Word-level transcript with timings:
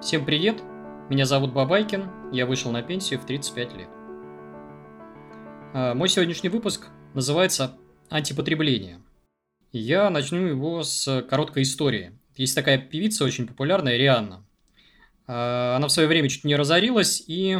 Всем 0.00 0.24
привет! 0.24 0.62
Меня 1.10 1.26
зовут 1.26 1.52
Бабайкин, 1.52 2.32
я 2.32 2.46
вышел 2.46 2.70
на 2.70 2.82
пенсию 2.82 3.18
в 3.18 3.26
35 3.26 3.76
лет. 3.76 3.88
А, 5.74 5.92
мой 5.94 6.08
сегодняшний 6.08 6.50
выпуск 6.50 6.86
называется 7.14 7.76
«Антипотребление». 8.08 9.02
Я 9.72 10.08
начну 10.08 10.38
его 10.38 10.84
с 10.84 11.22
короткой 11.22 11.64
истории. 11.64 12.16
Есть 12.36 12.54
такая 12.54 12.78
певица 12.78 13.24
очень 13.24 13.48
популярная, 13.48 13.96
Рианна. 13.96 14.46
А, 15.26 15.74
она 15.76 15.88
в 15.88 15.92
свое 15.92 16.06
время 16.06 16.28
чуть 16.28 16.44
не 16.44 16.54
разорилась 16.54 17.24
и, 17.26 17.58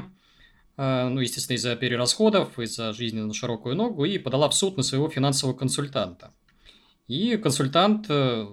а, 0.76 1.08
ну, 1.08 1.20
естественно, 1.20 1.56
из-за 1.56 1.74
перерасходов, 1.74 2.56
из-за 2.60 2.92
жизни 2.92 3.18
на 3.18 3.34
широкую 3.34 3.74
ногу, 3.74 4.04
и 4.04 4.16
подала 4.16 4.48
в 4.48 4.54
суд 4.54 4.76
на 4.76 4.84
своего 4.84 5.08
финансового 5.08 5.56
консультанта. 5.56 6.32
И 7.08 7.36
консультант 7.36 8.06
э, 8.08 8.46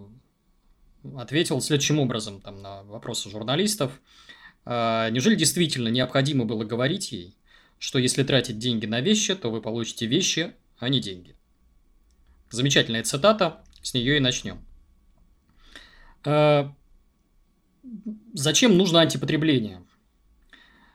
ответил 1.18 1.62
следующим 1.62 2.00
образом 2.00 2.42
там, 2.42 2.62
на 2.62 2.84
вопросы 2.84 3.30
журналистов. 3.30 4.00
А, 4.66 5.10
неужели 5.10 5.36
действительно 5.36 5.90
необходимо 5.90 6.46
было 6.46 6.64
говорить 6.64 7.12
ей, 7.12 7.36
что 7.80 8.00
если 8.00 8.24
тратить 8.24 8.58
деньги 8.58 8.86
на 8.86 9.02
вещи, 9.02 9.36
то 9.36 9.50
вы 9.52 9.62
получите 9.62 10.06
вещи, 10.06 10.54
а 10.80 10.90
не 10.90 11.00
деньги? 11.00 11.36
Замечательная 12.50 13.04
цитата, 13.04 13.64
с 13.82 13.94
нее 13.94 14.18
и 14.18 14.20
начнем. 14.20 14.66
А, 16.24 16.74
зачем 18.34 18.78
нужно 18.78 19.02
антипотребление? 19.02 19.84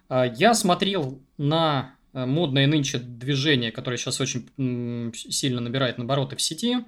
А, 0.08 0.24
я 0.26 0.54
смотрел 0.54 1.22
на 1.38 1.94
модное 2.12 2.66
нынче 2.66 2.98
движение, 2.98 3.70
которое 3.70 3.96
сейчас 3.96 4.20
очень 4.20 4.50
сильно 5.14 5.60
набирает 5.60 6.00
обороты 6.00 6.34
в 6.34 6.42
сети, 6.42 6.78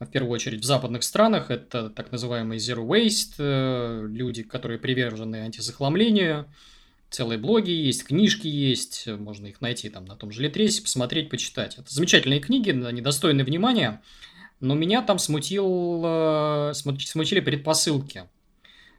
в 0.00 0.06
первую 0.06 0.32
очередь 0.32 0.60
в 0.60 0.64
западных 0.64 1.02
странах. 1.02 1.50
Это 1.50 1.90
так 1.90 2.12
называемый 2.12 2.58
zero 2.58 2.86
waste, 2.86 3.34
э, 3.38 4.06
люди, 4.08 4.42
которые 4.42 4.78
привержены 4.78 5.36
антизахламлению. 5.36 6.46
Целые 7.08 7.38
блоги 7.38 7.70
есть, 7.70 8.04
книжки 8.04 8.48
есть, 8.48 9.06
можно 9.06 9.46
их 9.46 9.60
найти 9.60 9.88
там 9.88 10.04
на 10.04 10.16
том 10.16 10.32
же 10.32 10.42
Литресе, 10.42 10.82
посмотреть, 10.82 11.30
почитать. 11.30 11.78
Это 11.78 11.92
замечательные 11.92 12.40
книги, 12.40 12.70
они 12.70 13.00
достойны 13.00 13.44
внимания, 13.44 14.02
но 14.60 14.74
меня 14.74 15.02
там 15.02 15.18
смутил, 15.18 16.02
э, 16.04 16.72
смутили 16.74 17.40
предпосылки. 17.40 18.24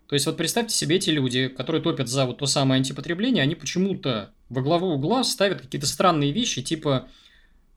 То 0.08 0.14
есть, 0.14 0.26
вот 0.26 0.38
представьте 0.38 0.74
себе 0.74 0.96
эти 0.96 1.10
люди, 1.10 1.50
которые 1.50 1.82
топят 1.82 2.08
за 2.08 2.26
вот 2.26 2.38
то 2.38 2.46
самое 2.46 2.80
антипотребление, 2.80 3.44
они 3.44 3.56
почему-то 3.56 4.32
во 4.48 4.62
главу 4.62 4.94
угла 4.94 5.24
ставят 5.26 5.62
какие-то 5.62 5.86
странные 5.86 6.32
вещи, 6.32 6.62
типа, 6.62 7.10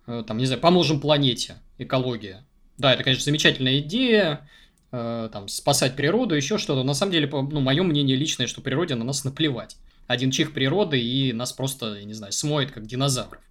э, 0.07 0.23
там, 0.27 0.39
не 0.39 0.47
знаю, 0.47 0.61
поможем 0.61 1.01
планете, 1.01 1.57
экология. 1.77 2.47
Да, 2.81 2.95
это, 2.95 3.05
конечно, 3.05 3.23
замечательная 3.23 3.79
идея, 3.81 4.49
э, 4.91 5.29
там, 5.31 5.49
спасать 5.49 5.97
природу, 5.97 6.35
еще 6.35 6.57
что-то. 6.57 6.83
На 6.83 6.95
самом 6.95 7.13
деле, 7.13 7.29
ну, 7.31 7.61
мое 7.61 7.83
мнение 7.83 8.17
личное, 8.17 8.47
что 8.47 8.63
природе 8.63 8.95
на 8.95 9.05
нас 9.05 9.23
наплевать. 9.23 9.77
Один 10.07 10.31
чих 10.31 10.55
природы, 10.55 10.99
и 10.99 11.35
нас 11.35 11.53
просто, 11.53 11.97
я 11.97 12.05
не 12.05 12.15
знаю, 12.15 12.33
смоет, 12.33 12.71
как 12.73 12.87
динозавров. 12.87 13.43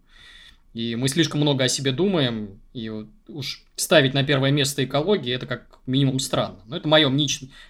И 0.73 0.95
мы 0.95 1.09
слишком 1.09 1.41
много 1.41 1.63
о 1.63 1.69
себе 1.69 1.91
думаем, 1.91 2.59
и 2.73 2.89
вот 2.89 3.07
уж 3.27 3.63
ставить 3.75 4.15
на 4.15 4.23
первое 4.23 4.49
место 4.49 4.83
экологии, 4.83 5.31
это 5.31 5.45
как 5.45 5.79
минимум 5.85 6.17
странно. 6.17 6.57
Но 6.65 6.77
это 6.77 6.87
мое 6.87 7.07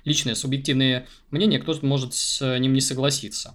личное 0.05 0.35
субъективное 0.35 1.07
мнение, 1.29 1.59
кто-то 1.59 1.85
может 1.85 2.13
с 2.13 2.57
ним 2.57 2.71
не 2.71 2.81
согласиться. 2.81 3.53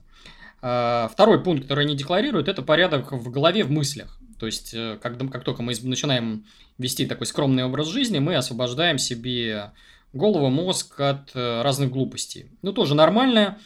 А, 0.60 1.08
второй 1.10 1.42
пункт, 1.42 1.62
который 1.62 1.86
они 1.86 1.96
декларируют, 1.96 2.48
это 2.48 2.60
порядок 2.60 3.12
в 3.12 3.30
голове, 3.30 3.64
в 3.64 3.70
мыслях. 3.70 4.18
То 4.38 4.46
есть, 4.46 4.74
э, 4.74 4.98
как, 5.00 5.18
как 5.30 5.44
только 5.44 5.62
мы 5.62 5.74
начинаем 5.82 6.46
вести 6.78 7.06
такой 7.06 7.26
скромный 7.26 7.64
образ 7.64 7.88
жизни, 7.88 8.18
мы 8.18 8.36
освобождаем 8.36 8.98
себе 8.98 9.72
голову, 10.12 10.48
мозг 10.48 11.00
от 11.00 11.30
э, 11.34 11.62
разных 11.62 11.90
глупостей. 11.90 12.46
Ну, 12.62 12.72
тоже 12.72 12.94
нормально, 12.94 13.58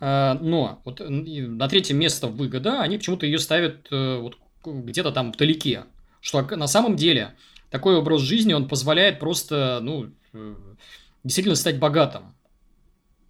э, 0.00 0.38
но 0.40 0.80
вот 0.84 1.00
на 1.00 1.68
третье 1.68 1.94
место 1.94 2.26
выгода, 2.28 2.80
они 2.82 2.98
почему-то 2.98 3.26
ее 3.26 3.38
ставят 3.38 3.90
вот 3.90 4.38
где-то 4.64 5.12
там 5.12 5.32
вдалеке. 5.32 5.84
Что 6.20 6.42
на 6.56 6.66
самом 6.66 6.96
деле 6.96 7.34
такой 7.70 7.96
образ 7.96 8.22
жизни, 8.22 8.54
он 8.54 8.66
позволяет 8.66 9.18
просто, 9.18 9.80
ну, 9.82 10.10
действительно 11.22 11.54
стать 11.54 11.78
богатым. 11.78 12.34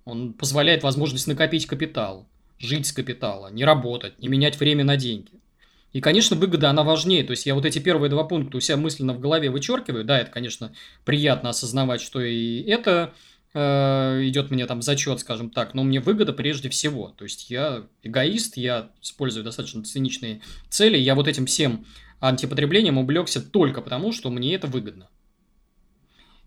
Он 0.05 0.33
позволяет 0.33 0.83
возможность 0.85 1.27
накопить 1.27 1.67
капитал, 1.67 2.29
жить 2.59 2.87
с 2.87 2.93
капитала, 2.93 3.49
не 3.51 3.65
работать, 3.65 4.19
не 4.21 4.29
менять 4.29 4.61
время 4.61 4.85
на 4.85 4.97
деньги. 4.97 5.33
И, 5.95 6.01
конечно, 6.01 6.37
выгода, 6.37 6.71
она 6.71 6.83
важнее. 6.83 7.23
То 7.23 7.31
есть, 7.31 7.47
я 7.47 7.55
вот 7.55 7.65
эти 7.65 7.79
первые 7.79 8.11
два 8.11 8.25
пункта 8.25 8.57
у 8.57 8.61
себя 8.61 8.77
мысленно 8.77 9.15
в 9.15 9.21
голове 9.21 9.49
вычеркиваю. 9.49 10.05
Да, 10.05 10.19
это, 10.19 10.31
конечно, 10.31 10.75
приятно 11.05 11.51
осознавать, 11.51 12.01
что 12.01 12.21
и 12.21 12.63
это 12.63 13.15
э, 13.55 14.21
идет 14.25 14.51
мне 14.51 14.67
там 14.67 14.83
зачет, 14.83 15.21
скажем 15.21 15.51
так, 15.51 15.73
но 15.73 15.85
мне 15.85 16.01
выгода 16.01 16.33
прежде 16.33 16.69
всего. 16.69 17.15
То 17.17 17.23
есть, 17.23 17.49
я 17.49 17.87
эгоист, 18.03 18.57
я 18.57 18.91
использую 19.01 19.45
достаточно 19.45 19.85
циничные 19.85 20.41
цели, 20.69 20.99
я 20.99 21.15
вот 21.15 21.29
этим 21.29 21.47
всем 21.47 21.87
антипотреблением 22.19 22.99
увлекся 22.99 23.41
только 23.41 23.81
потому, 23.81 24.11
что 24.11 24.31
мне 24.31 24.53
это 24.57 24.67
выгодно. 24.67 25.09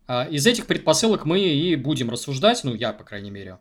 А 0.07 0.25
из 0.25 0.45
этих 0.45 0.65
предпосылок 0.65 1.23
мы 1.23 1.39
и 1.39 1.77
будем 1.77 2.09
рассуждать, 2.09 2.65
ну, 2.65 2.75
я, 2.75 2.91
по 2.91 3.05
крайней 3.05 3.31
мере. 3.31 3.59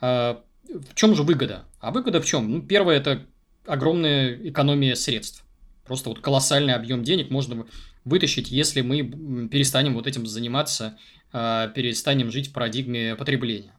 А, 0.00 0.42
в 0.68 0.96
чем 0.96 1.14
же 1.14 1.22
выгода? 1.22 1.64
А 1.78 1.92
выгода 1.92 2.20
в 2.20 2.26
чем? 2.26 2.50
Ну, 2.50 2.62
первое, 2.62 2.96
это 2.96 3.24
огромная 3.68 4.34
экономия 4.48 4.94
средств. 4.94 5.44
Просто 5.84 6.08
вот 6.10 6.20
колоссальный 6.20 6.74
объем 6.74 7.02
денег 7.04 7.30
можно 7.30 7.66
вытащить, 8.04 8.50
если 8.50 8.80
мы 8.80 9.48
перестанем 9.48 9.94
вот 9.94 10.06
этим 10.06 10.26
заниматься, 10.26 10.98
а, 11.32 11.68
перестанем 11.68 12.30
жить 12.30 12.48
в 12.48 12.52
парадигме 12.52 13.14
потребления. 13.16 13.72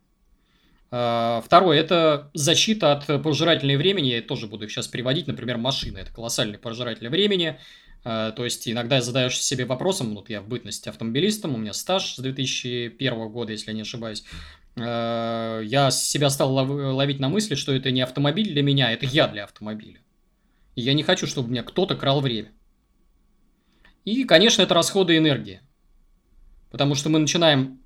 А, 0.92 1.42
второе– 1.46 1.80
это 1.80 2.30
защита 2.34 2.94
от 2.94 3.24
пожирателей 3.24 3.76
времени. 3.76 4.08
Я 4.08 4.22
тоже 4.22 4.48
буду 4.48 4.66
их 4.66 4.72
сейчас 4.72 4.88
приводить. 4.88 5.28
Например, 5.28 5.58
машины– 5.58 5.98
это 6.00 6.12
колоссальный 6.14 6.58
пожиратель 6.58 7.10
времени. 7.10 7.60
А, 8.04 8.32
то 8.32 8.44
есть, 8.44 8.68
иногда 8.68 9.02
задаешься 9.02 9.44
себе 9.44 9.66
вопросом, 9.66 10.16
вот 10.16 10.30
я 10.30 10.42
в 10.42 10.48
бытности 10.48 10.90
автомобилистом, 10.90 11.56
у 11.56 11.58
меня 11.58 11.74
стаж 11.74 12.14
с 12.14 12.20
2001 12.20 13.30
года, 13.30 13.52
если 13.52 13.72
я 13.72 13.76
не 13.76 13.82
ошибаюсь, 13.82 14.24
я 14.80 15.92
себя 15.92 16.30
стал 16.30 16.54
ловить 16.54 17.20
на 17.20 17.30
мысли, 17.30 17.56
что 17.56 17.74
это 17.74 17.92
не 17.92 18.02
автомобиль 18.02 18.52
для 18.52 18.64
меня, 18.64 18.92
это 18.92 19.06
я 19.06 19.28
для 19.28 19.44
автомобиля. 19.44 20.00
И 20.76 20.82
я 20.82 20.94
не 20.94 21.04
хочу, 21.04 21.28
чтобы 21.28 21.50
меня 21.50 21.64
кто-то 21.64 21.96
крал 21.96 22.22
время. 22.22 22.52
И, 24.06 24.24
конечно, 24.24 24.62
это 24.62 24.74
расходы 24.74 25.18
энергии. 25.18 25.62
Потому 26.72 26.96
что 26.96 27.10
мы 27.10 27.20
начинаем 27.20 27.82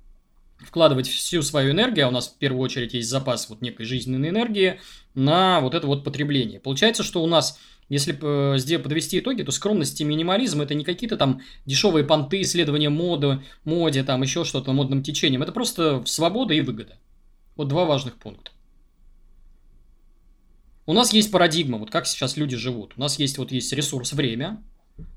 вкладывать 0.58 1.08
всю 1.08 1.42
свою 1.42 1.72
энергию, 1.72 2.06
а 2.06 2.08
у 2.08 2.12
нас 2.12 2.28
в 2.28 2.38
первую 2.38 2.62
очередь 2.62 2.94
есть 2.94 3.08
запас 3.08 3.48
вот 3.48 3.60
некой 3.60 3.86
жизненной 3.86 4.28
энергии, 4.28 4.80
на 5.14 5.60
вот 5.60 5.74
это 5.74 5.86
вот 5.86 6.04
потребление. 6.04 6.60
Получается, 6.60 7.02
что 7.02 7.22
у 7.22 7.26
нас 7.26 7.58
если 7.88 8.14
э, 8.14 8.78
подвести 8.78 9.18
итоги, 9.18 9.42
то 9.42 9.52
скромность 9.52 10.00
и 10.00 10.04
минимализм 10.04 10.60
это 10.60 10.74
не 10.74 10.84
какие-то 10.84 11.16
там 11.16 11.40
дешевые 11.66 12.04
понты, 12.04 12.40
исследования 12.40 12.88
моды, 12.88 13.42
моде, 13.64 14.02
там 14.02 14.22
еще 14.22 14.44
что-то, 14.44 14.72
модным 14.72 15.02
течением. 15.02 15.42
Это 15.42 15.52
просто 15.52 16.02
свобода 16.06 16.54
и 16.54 16.60
выгода. 16.60 16.98
Вот 17.56 17.68
два 17.68 17.84
важных 17.84 18.16
пункта. 18.16 18.50
У 20.86 20.92
нас 20.92 21.12
есть 21.12 21.30
парадигма, 21.30 21.78
вот 21.78 21.90
как 21.90 22.06
сейчас 22.06 22.36
люди 22.36 22.56
живут. 22.56 22.94
У 22.96 23.00
нас 23.00 23.18
есть 23.18 23.38
вот 23.38 23.52
есть 23.52 23.72
ресурс 23.72 24.12
время, 24.12 24.62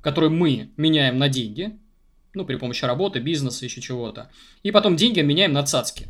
который 0.01 0.29
мы 0.29 0.71
меняем 0.77 1.17
на 1.17 1.29
деньги, 1.29 1.77
ну, 2.33 2.45
при 2.45 2.55
помощи 2.55 2.85
работы, 2.85 3.19
бизнеса, 3.19 3.65
еще 3.65 3.81
чего-то. 3.81 4.29
И 4.63 4.71
потом 4.71 4.95
деньги 4.95 5.19
меняем 5.19 5.53
на 5.53 5.63
цацки. 5.63 6.07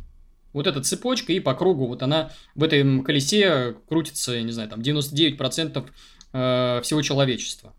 Вот 0.52 0.66
эта 0.66 0.82
цепочка, 0.82 1.32
и 1.32 1.40
по 1.40 1.54
кругу 1.54 1.86
вот 1.86 2.02
она 2.02 2.30
в 2.54 2.62
этом 2.62 3.02
колесе 3.02 3.76
крутится, 3.88 4.32
я 4.32 4.42
не 4.42 4.52
знаю, 4.52 4.68
там 4.68 4.80
99% 4.80 5.86
э, 6.32 6.80
всего 6.82 7.02
человечества. 7.02 7.74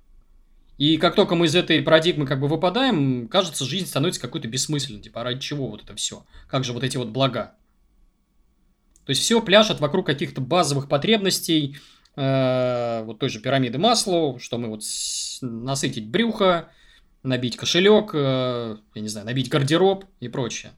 И 0.77 0.97
как 0.97 1.15
только 1.15 1.35
мы 1.35 1.47
из 1.47 1.55
этой 1.55 1.81
парадигмы 1.81 2.25
как 2.25 2.39
бы 2.39 2.47
выпадаем, 2.47 3.27
кажется, 3.27 3.65
жизнь 3.65 3.85
становится 3.85 4.21
какой-то 4.21 4.47
бессмысленной. 4.47 5.01
Типа, 5.01 5.21
а 5.21 5.23
ради 5.25 5.41
чего 5.41 5.67
вот 5.67 5.83
это 5.83 5.93
все? 5.95 6.25
Как 6.47 6.63
же 6.63 6.71
вот 6.71 6.85
эти 6.85 6.95
вот 6.95 7.09
блага? 7.09 7.55
То 9.05 9.09
есть, 9.09 9.21
все 9.21 9.41
пляшет 9.41 9.81
вокруг 9.81 10.05
каких-то 10.05 10.39
базовых 10.39 10.87
потребностей, 10.87 11.77
э, 12.15 13.03
вот 13.03 13.19
той 13.19 13.27
же 13.27 13.41
пирамиды 13.41 13.77
масла, 13.77 14.39
что 14.39 14.57
мы 14.57 14.69
вот 14.69 14.83
насытить 15.41 16.07
брюхо, 16.07 16.69
набить 17.23 17.57
кошелек, 17.57 18.11
э, 18.13 18.77
я 18.95 19.01
не 19.01 19.07
знаю, 19.09 19.25
набить 19.25 19.49
гардероб 19.49 20.05
и 20.21 20.29
прочее. 20.29 20.71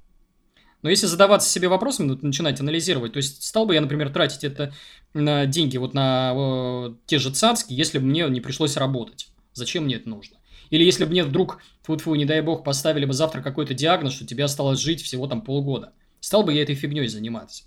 Но 0.81 0.89
если 0.89 1.05
задаваться 1.05 1.49
себе 1.49 1.67
вопросами, 1.67 2.07
ну, 2.07 2.19
начинать 2.21 2.59
анализировать, 2.59 3.13
то 3.13 3.17
есть 3.17 3.43
стал 3.43 3.65
бы 3.65 3.75
я, 3.75 3.81
например, 3.81 4.11
тратить 4.11 4.43
это 4.43 4.73
на 5.13 5.45
деньги 5.45 5.77
вот 5.77 5.93
на 5.93 6.33
э, 6.35 6.93
те 7.05 7.19
же 7.19 7.31
цацки, 7.31 7.73
если 7.73 7.99
бы 7.99 8.05
мне 8.05 8.27
не 8.29 8.41
пришлось 8.41 8.77
работать. 8.77 9.27
Зачем 9.53 9.83
мне 9.83 9.95
это 9.95 10.09
нужно? 10.09 10.37
Или 10.71 10.83
если 10.83 11.03
бы 11.03 11.11
мне 11.11 11.23
вдруг, 11.23 11.61
фу 11.83 12.15
не 12.15 12.25
дай 12.25 12.41
бог, 12.41 12.63
поставили 12.63 13.05
бы 13.05 13.13
завтра 13.13 13.41
какой-то 13.41 13.73
диагноз, 13.73 14.13
что 14.13 14.25
тебе 14.25 14.43
осталось 14.43 14.79
жить 14.79 15.01
всего 15.01 15.27
там 15.27 15.41
полгода. 15.41 15.93
Стал 16.19 16.43
бы 16.43 16.53
я 16.53 16.63
этой 16.63 16.75
фигней 16.75 17.07
заниматься? 17.07 17.65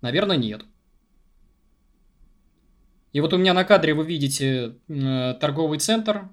Наверное, 0.00 0.36
нет. 0.36 0.62
И 3.12 3.20
вот 3.20 3.34
у 3.34 3.36
меня 3.36 3.52
на 3.52 3.64
кадре 3.64 3.94
вы 3.94 4.04
видите 4.04 4.76
э, 4.88 5.34
торговый 5.40 5.78
центр, 5.78 6.30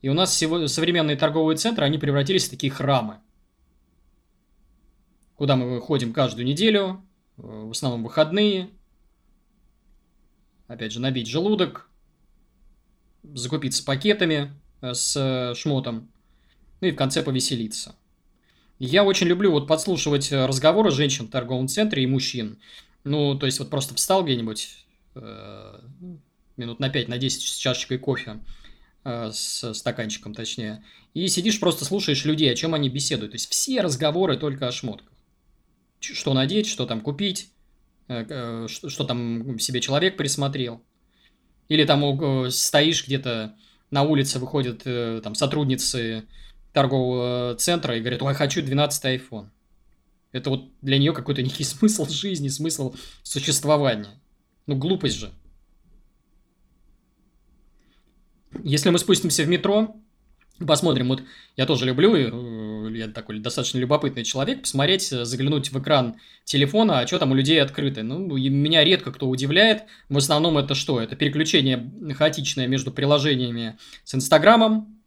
и 0.00 0.08
у 0.08 0.14
нас 0.14 0.30
всего, 0.30 0.68
современные 0.68 1.16
торговые 1.16 1.56
центры, 1.58 1.84
они 1.84 1.98
превратились 1.98 2.46
в 2.46 2.50
такие 2.50 2.72
храмы 2.72 3.18
куда 5.40 5.56
мы 5.56 5.80
ходим 5.80 6.12
каждую 6.12 6.44
неделю, 6.44 7.02
э, 7.38 7.42
в 7.44 7.70
основном 7.70 8.02
выходные, 8.02 8.68
опять 10.66 10.92
же, 10.92 11.00
набить 11.00 11.28
желудок, 11.28 11.88
закупиться 13.22 13.82
пакетами 13.82 14.52
э, 14.82 14.92
с 14.92 15.16
э, 15.16 15.54
шмотом, 15.54 16.12
ну 16.82 16.88
и 16.88 16.90
в 16.90 16.96
конце 16.96 17.22
повеселиться. 17.22 17.96
Я 18.78 19.02
очень 19.02 19.28
люблю 19.28 19.50
вот 19.50 19.66
подслушивать 19.66 20.30
разговоры 20.30 20.90
женщин 20.90 21.26
в 21.26 21.30
торговом 21.30 21.68
центре 21.68 22.02
и 22.02 22.06
мужчин. 22.06 22.58
Ну, 23.04 23.34
то 23.34 23.46
есть 23.46 23.60
вот 23.60 23.70
просто 23.70 23.94
встал 23.94 24.22
где-нибудь 24.22 24.84
минут 26.58 26.80
на 26.80 26.90
5, 26.90 27.08
на 27.08 27.16
10 27.16 27.40
с 27.40 27.56
чашечкой 27.56 27.96
кофе, 27.96 28.40
с 29.04 29.72
стаканчиком 29.72 30.34
точнее, 30.34 30.84
и 31.14 31.26
сидишь 31.28 31.60
просто 31.60 31.86
слушаешь 31.86 32.26
людей, 32.26 32.52
о 32.52 32.54
чем 32.54 32.74
они 32.74 32.90
беседуют. 32.90 33.32
То 33.32 33.36
есть 33.36 33.50
все 33.50 33.80
разговоры 33.80 34.36
только 34.36 34.68
о 34.68 34.72
шмотках. 34.72 35.10
Что 36.00 36.34
надеть, 36.34 36.66
что 36.66 36.86
там 36.86 37.00
купить, 37.00 37.50
э, 38.08 38.24
э, 38.28 38.68
что, 38.68 38.88
что 38.88 39.04
там 39.04 39.58
себе 39.58 39.80
человек 39.80 40.16
присмотрел. 40.16 40.82
Или 41.68 41.84
там 41.84 42.50
стоишь 42.50 43.06
где-то 43.06 43.54
на 43.90 44.02
улице, 44.02 44.38
выходят 44.38 44.82
э, 44.84 45.20
там 45.22 45.34
сотрудницы 45.34 46.24
торгового 46.72 47.54
центра 47.56 47.96
и 47.96 48.00
говорят, 48.00 48.22
ой, 48.22 48.34
хочу 48.34 48.62
12 48.62 49.04
iPhone. 49.04 49.48
Это 50.32 50.50
вот 50.50 50.70
для 50.80 50.98
нее 50.98 51.12
какой-то 51.12 51.42
некий 51.42 51.64
смысл 51.64 52.08
жизни, 52.08 52.48
смысл 52.48 52.94
существования. 53.22 54.20
Ну, 54.66 54.76
глупость 54.76 55.16
же. 55.16 55.32
Если 58.62 58.90
мы 58.90 58.98
спустимся 58.98 59.44
в 59.44 59.48
метро, 59.48 59.96
посмотрим, 60.66 61.08
вот 61.08 61.22
я 61.56 61.66
тоже 61.66 61.86
люблю, 61.86 62.14
э, 62.88 62.96
я 62.96 63.08
такой 63.08 63.38
достаточно 63.38 63.78
любопытный 63.78 64.24
человек, 64.24 64.62
посмотреть, 64.62 65.08
заглянуть 65.08 65.70
в 65.70 65.80
экран 65.80 66.16
телефона, 66.44 67.00
а 67.00 67.06
что 67.06 67.18
там 67.18 67.32
у 67.32 67.34
людей 67.34 67.60
открыто. 67.60 68.02
Ну, 68.02 68.36
меня 68.36 68.84
редко 68.84 69.12
кто 69.12 69.28
удивляет. 69.28 69.84
В 70.08 70.16
основном 70.16 70.58
это 70.58 70.74
что? 70.74 71.00
Это 71.00 71.16
переключение 71.16 71.90
хаотичное 72.16 72.66
между 72.66 72.90
приложениями 72.90 73.78
с 74.04 74.14
Инстаграмом, 74.14 75.00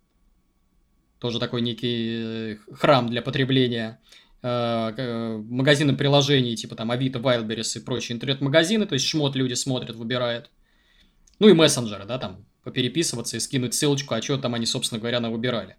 тоже 1.24 1.40
такой 1.40 1.62
некий 1.62 2.54
э, 2.54 2.58
храм 2.74 3.10
для 3.10 3.22
потребления. 3.22 4.02
Э, 4.42 4.92
э, 4.98 5.38
магазины 5.38 5.96
приложений, 5.96 6.58
типа 6.58 6.76
там 6.76 6.92
Авито, 6.92 7.20
Wildberries 7.20 7.78
и 7.78 7.80
прочие 7.80 8.18
интернет-магазины, 8.18 8.86
то 8.86 8.94
есть 8.94 9.06
шмот 9.06 9.34
люди 9.38 9.54
смотрят, 9.54 9.96
выбирают. 9.96 10.50
Ну 11.40 11.48
и 11.48 11.54
мессенджеры, 11.54 12.04
да, 12.04 12.20
там 12.20 12.46
попереписываться 12.64 13.38
и 13.38 13.40
скинуть 13.40 13.74
ссылочку, 13.74 14.14
а 14.14 14.22
что 14.22 14.38
там 14.38 14.54
они, 14.54 14.66
собственно 14.66 15.00
говоря, 15.00 15.20
на 15.20 15.30
выбирали. 15.30 15.76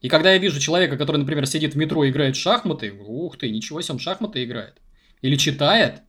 И 0.00 0.08
когда 0.08 0.32
я 0.32 0.38
вижу 0.38 0.60
человека, 0.60 0.96
который, 0.96 1.16
например, 1.16 1.46
сидит 1.46 1.74
в 1.74 1.78
метро 1.78 2.04
и 2.04 2.10
играет 2.10 2.36
в 2.36 2.40
шахматы, 2.40 2.92
ух 2.92 3.38
ты, 3.38 3.50
ничего 3.50 3.80
себе, 3.80 3.94
он 3.94 3.98
шахматы 3.98 4.44
играет. 4.44 4.80
Или 5.22 5.36
читает, 5.36 6.02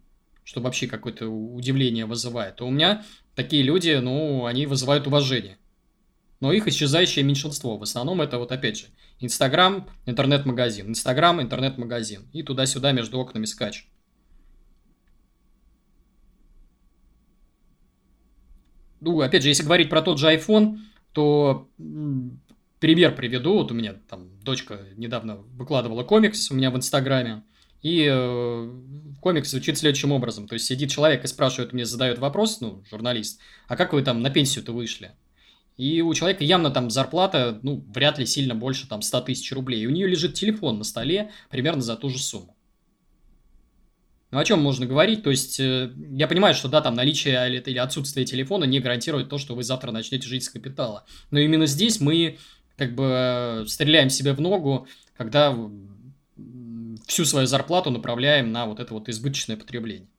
что 0.44 0.62
вообще 0.62 0.88
какое-то 0.88 1.28
удивление 1.28 2.06
вызывает, 2.06 2.58
то 2.58 2.68
у 2.68 2.72
меня 2.72 3.06
такие 3.36 3.64
люди, 3.64 3.98
ну, 4.02 4.46
они 4.46 4.66
вызывают 4.66 5.08
уважение 5.08 5.58
но 6.40 6.52
их 6.52 6.68
исчезающее 6.68 7.26
меньшинство. 7.26 7.78
В 7.78 7.84
основном 7.84 8.22
это 8.22 8.38
вот 8.38 8.52
опять 8.52 8.78
же 8.78 8.86
Инстаграм, 9.20 9.90
интернет-магазин, 10.06 10.90
Инстаграм, 10.90 11.42
интернет-магазин. 11.42 12.30
И 12.34 12.44
туда-сюда 12.44 12.92
между 12.92 13.18
окнами 13.20 13.46
скачет. 13.46 13.86
Ну, 19.00 19.22
опять 19.22 19.44
же, 19.44 19.50
если 19.50 19.64
говорить 19.64 19.90
про 19.90 20.02
тот 20.02 20.20
же 20.20 20.34
iPhone, 20.34 20.80
то 21.14 21.68
пример 22.80 23.16
приведу. 23.16 23.54
Вот 23.54 23.72
у 23.72 23.76
меня 23.76 23.96
там 24.10 24.30
дочка 24.44 24.80
недавно 24.96 25.38
выкладывала 25.58 26.04
комикс 26.04 26.52
у 26.52 26.56
меня 26.56 26.72
в 26.72 26.78
Инстаграме. 26.78 27.44
И 27.84 28.08
э, 28.10 28.74
комикс 29.22 29.52
звучит 29.52 29.78
следующим 29.78 30.12
образом. 30.12 30.48
То 30.48 30.54
есть 30.54 30.66
сидит 30.66 30.90
человек 30.90 31.24
и 31.24 31.28
спрашивает, 31.28 31.74
мне 31.74 31.86
задает 31.86 32.18
вопрос, 32.18 32.60
ну, 32.60 32.84
журналист, 32.90 33.40
а 33.68 33.76
как 33.76 33.94
вы 33.94 34.02
там 34.02 34.22
на 34.22 34.30
пенсию-то 34.30 34.72
вышли? 34.72 35.12
И 35.78 36.02
у 36.02 36.12
человека 36.16 36.44
явно 36.44 36.72
там 36.72 36.90
зарплата, 36.90 37.60
ну, 37.62 37.86
вряд 37.94 38.18
ли 38.18 38.26
сильно 38.26 38.56
больше 38.56 38.88
там 38.90 39.04
100 39.04 39.22
тысяч 39.22 39.52
рублей. 39.52 39.84
И 39.84 39.88
у 39.88 39.92
нее 39.92 40.08
лежит 40.08 40.34
телефон 40.34 40.80
на 40.80 40.84
столе 40.84 41.32
примерно 41.52 41.82
за 41.82 41.96
ту 41.96 42.10
же 42.10 42.18
сумму. 42.18 42.57
Ну, 44.30 44.40
о 44.40 44.44
чем 44.44 44.62
можно 44.62 44.86
говорить? 44.86 45.24
То 45.24 45.30
есть, 45.30 45.60
э, 45.60 45.92
я 46.12 46.28
понимаю, 46.28 46.54
что, 46.54 46.68
да, 46.68 46.82
там 46.82 46.96
наличие 46.96 47.50
или 47.50 47.78
отсутствие 47.78 48.26
телефона 48.26 48.66
не 48.66 48.80
гарантирует 48.80 49.30
то, 49.30 49.38
что 49.38 49.56
вы 49.56 49.64
завтра 49.64 49.92
начнете 49.92 50.28
жить 50.28 50.44
с 50.44 50.50
капитала. 50.50 51.06
Но 51.32 51.40
именно 51.40 51.66
здесь 51.66 52.02
мы, 52.02 52.38
как 52.76 52.94
бы, 52.94 53.64
стреляем 53.68 54.10
себе 54.10 54.34
в 54.34 54.42
ногу, 54.42 54.88
когда 55.16 55.56
всю 57.08 57.24
свою 57.24 57.48
зарплату 57.48 57.90
направляем 57.90 58.52
на 58.52 58.66
вот 58.66 58.80
это 58.82 58.94
вот 58.94 59.08
избыточное 59.08 59.56
потребление. 59.56 60.10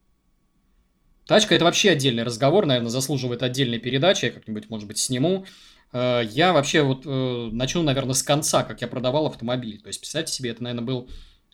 Тачка 1.27 1.55
это 1.55 1.67
вообще 1.67 1.91
отдельный 1.91 2.23
разговор, 2.23 2.65
наверное, 2.65 2.89
заслуживает 2.89 3.43
отдельной 3.43 3.79
передачи, 3.79 4.25
я 4.25 4.31
как-нибудь, 4.31 4.71
может 4.71 4.89
быть, 4.89 4.97
сниму. 4.97 5.45
Э, 5.93 6.23
я 6.31 6.55
вообще 6.55 6.81
вот 6.81 7.03
э, 7.05 7.49
начну, 7.53 7.83
наверное, 7.83 8.15
с 8.15 8.23
конца, 8.23 8.65
как 8.65 8.81
я 8.81 8.89
продавал 8.89 9.27
автомобиль. 9.27 9.79
То 9.83 9.89
есть, 9.89 10.01
представьте 10.01 10.33
себе, 10.33 10.51
это, 10.51 10.63
наверное, 10.63 10.87
был 10.87 11.11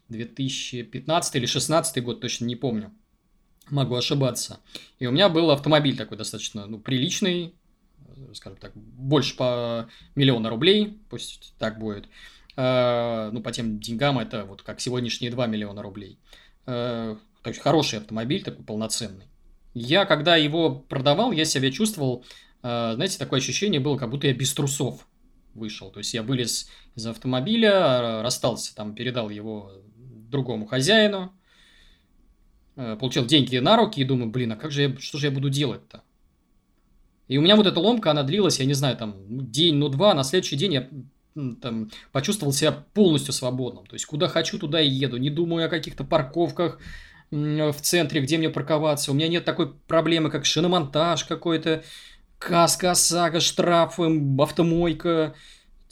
2015 0.09 1.35
или 1.37 1.41
2016 1.43 2.03
год, 2.05 2.21
точно 2.21 2.45
не 2.47 2.57
помню. 2.57 2.93
Могу 3.71 3.95
ошибаться. 3.95 4.61
И 4.99 5.07
у 5.07 5.11
меня 5.11 5.29
был 5.29 5.51
автомобиль 5.51 5.97
такой 5.97 6.19
достаточно 6.19 6.67
ну, 6.67 6.79
приличный, 6.79 7.55
скажем 8.35 8.59
так, 8.59 8.77
больше 8.77 9.37
по 9.37 9.89
миллиона 10.15 10.51
рублей, 10.51 11.01
пусть 11.09 11.55
так 11.59 11.79
будет. 11.79 12.09
Ну, 12.57 13.43
по 13.43 13.51
тем 13.53 13.81
деньгам 13.81 14.19
это 14.19 14.45
вот 14.45 14.63
как 14.63 14.81
сегодняшние 14.81 15.31
2 15.31 15.47
миллиона 15.47 15.83
рублей. 15.83 16.19
То 16.67 17.19
есть, 17.45 17.61
хороший 17.61 17.99
автомобиль, 17.99 18.43
такой 18.43 18.65
полноценный. 18.65 19.27
Я, 19.75 20.07
когда 20.07 20.37
его 20.37 20.75
продавал, 20.75 21.33
я 21.33 21.45
себя 21.45 21.71
чувствовал, 21.71 22.25
э, 22.63 22.93
знаете, 22.95 23.19
такое 23.19 23.41
ощущение 23.41 23.81
было, 23.81 23.99
как 23.99 24.09
будто 24.09 24.29
я 24.29 24.33
без 24.33 24.55
трусов 24.55 25.07
вышел. 25.53 25.91
То 25.91 25.99
есть 25.99 26.15
я 26.15 26.23
вылез 26.23 26.71
из 26.95 27.07
автомобиля, 27.07 28.23
расстался 28.23 28.75
там, 28.75 28.95
передал 28.95 29.29
его 29.29 29.73
другому 30.35 30.67
хозяину, 30.67 31.33
э, 32.77 32.97
получил 33.01 33.25
деньги 33.25 33.57
на 33.57 33.77
руки 33.77 34.01
и 34.01 34.05
думаю, 34.05 34.31
блин, 34.31 34.53
а 34.53 34.57
как 34.57 34.71
же 34.71 34.83
я, 34.83 34.97
что 34.99 35.19
же 35.19 35.27
я 35.27 35.33
буду 35.33 35.49
делать-то? 35.49 36.03
И 37.29 37.39
у 37.39 37.43
меня 37.43 37.57
вот 37.57 37.67
эта 37.67 37.81
ломка, 37.81 38.11
она 38.11 38.23
длилась, 38.23 38.61
я 38.61 38.67
не 38.67 38.75
знаю, 38.75 38.97
там, 38.97 39.15
день, 39.51 39.77
ну, 39.77 39.89
два, 39.89 40.13
на 40.15 40.25
следующий 40.25 40.57
день 40.57 40.75
я 40.75 40.89
там, 41.63 41.91
почувствовал 42.13 42.53
себя 42.53 42.73
полностью 42.73 43.33
свободным. 43.33 43.87
То 43.87 43.95
есть, 43.95 44.07
куда 44.07 44.29
хочу, 44.29 44.59
туда 44.59 44.81
и 44.81 44.89
еду. 44.89 45.17
Не 45.17 45.31
думаю 45.31 45.67
о 45.67 45.69
каких-то 45.69 46.05
парковках, 46.05 46.79
в 47.31 47.77
центре, 47.81 48.21
где 48.21 48.39
мне 48.39 48.49
парковаться. 48.51 49.11
У 49.11 49.15
меня 49.15 49.29
нет 49.29 49.45
такой 49.45 49.73
проблемы, 49.73 50.31
как 50.31 50.45
шиномонтаж 50.45 51.25
какой-то, 51.25 51.83
каска, 52.39 52.93
ОСАГО, 52.93 53.41
штрафы, 53.41 54.05
автомойка, 54.39 55.35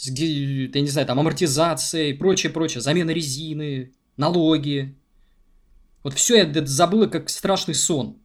где, 0.07 0.67
я 0.67 0.81
не 0.81 0.89
знаю, 0.89 1.07
там 1.07 1.19
амортизация 1.19 2.09
и 2.09 2.13
прочее, 2.13 2.53
прочее, 2.53 2.81
замена 2.81 3.11
резины, 3.11 3.93
налоги. 4.23 4.97
Вот 6.03 6.15
все 6.15 6.37
я 6.37 6.67
забыла 6.67 7.07
как 7.07 7.29
страшный 7.29 7.75
сон. 7.75 8.17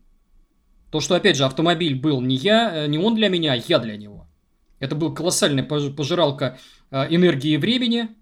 То, 0.91 0.99
что, 1.01 1.15
опять 1.15 1.35
же, 1.35 1.45
автомобиль 1.45 1.95
был 1.95 2.21
не 2.21 2.35
я, 2.35 2.85
э, 2.85 2.87
не 2.87 2.97
он 2.97 3.15
для 3.15 3.29
меня, 3.29 3.53
а 3.53 3.55
я 3.55 3.79
для 3.79 3.97
него. 3.97 4.27
Это 4.79 4.95
был 4.95 5.13
колоссальная 5.13 5.63
пожиралка 5.63 6.57
э, 6.91 7.07
энергии 7.15 7.53
и 7.53 7.57
времени– 7.57 8.09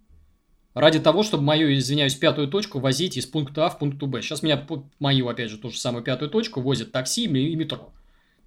ради 0.75 0.99
того, 0.99 1.23
чтобы 1.23 1.43
мою, 1.43 1.73
извиняюсь, 1.73 2.13
пятую 2.13 2.47
точку 2.49 2.79
возить 2.79 3.17
из 3.17 3.25
пункта 3.25 3.65
А 3.65 3.69
в 3.69 3.79
пункт 3.79 3.97
Б. 3.97 4.21
Сейчас 4.21 4.43
меня 4.43 4.67
мою, 4.99 5.27
опять 5.27 5.49
же, 5.49 5.57
ту 5.57 5.71
же 5.71 5.79
самую 5.79 6.03
пятую 6.03 6.29
точку 6.29 6.61
возят 6.61 6.91
такси 6.91 7.23
и 7.23 7.55
метро. 7.55 7.93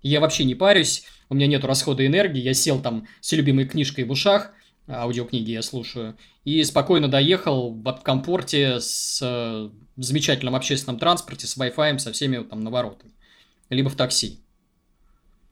Я 0.02 0.20
вообще 0.20 0.44
не 0.44 0.54
парюсь, 0.54 1.04
у 1.28 1.35
меня 1.35 1.49
нет 1.49 1.64
расхода 1.64 2.06
энергии, 2.06 2.40
я 2.40 2.54
сел 2.54 2.80
там 2.80 3.08
с 3.20 3.32
любимой 3.32 3.66
книжкой 3.66 4.04
в 4.04 4.12
ушах, 4.12 4.52
аудиокниги 4.88 5.50
я 5.50 5.62
слушаю, 5.62 6.16
и 6.45 6.62
спокойно 6.64 7.09
доехал 7.09 7.73
в 7.73 8.02
комфорте 8.02 8.80
с 8.80 9.21
э, 9.23 9.71
замечательном 9.97 10.54
общественном 10.54 10.99
транспорте, 10.99 11.47
с 11.47 11.57
Wi-Fi, 11.57 11.99
со 11.99 12.12
всеми 12.12 12.42
там 12.42 12.64
наворотами. 12.64 13.12
Либо 13.71 13.90
в 13.90 13.97
такси. 13.97 14.40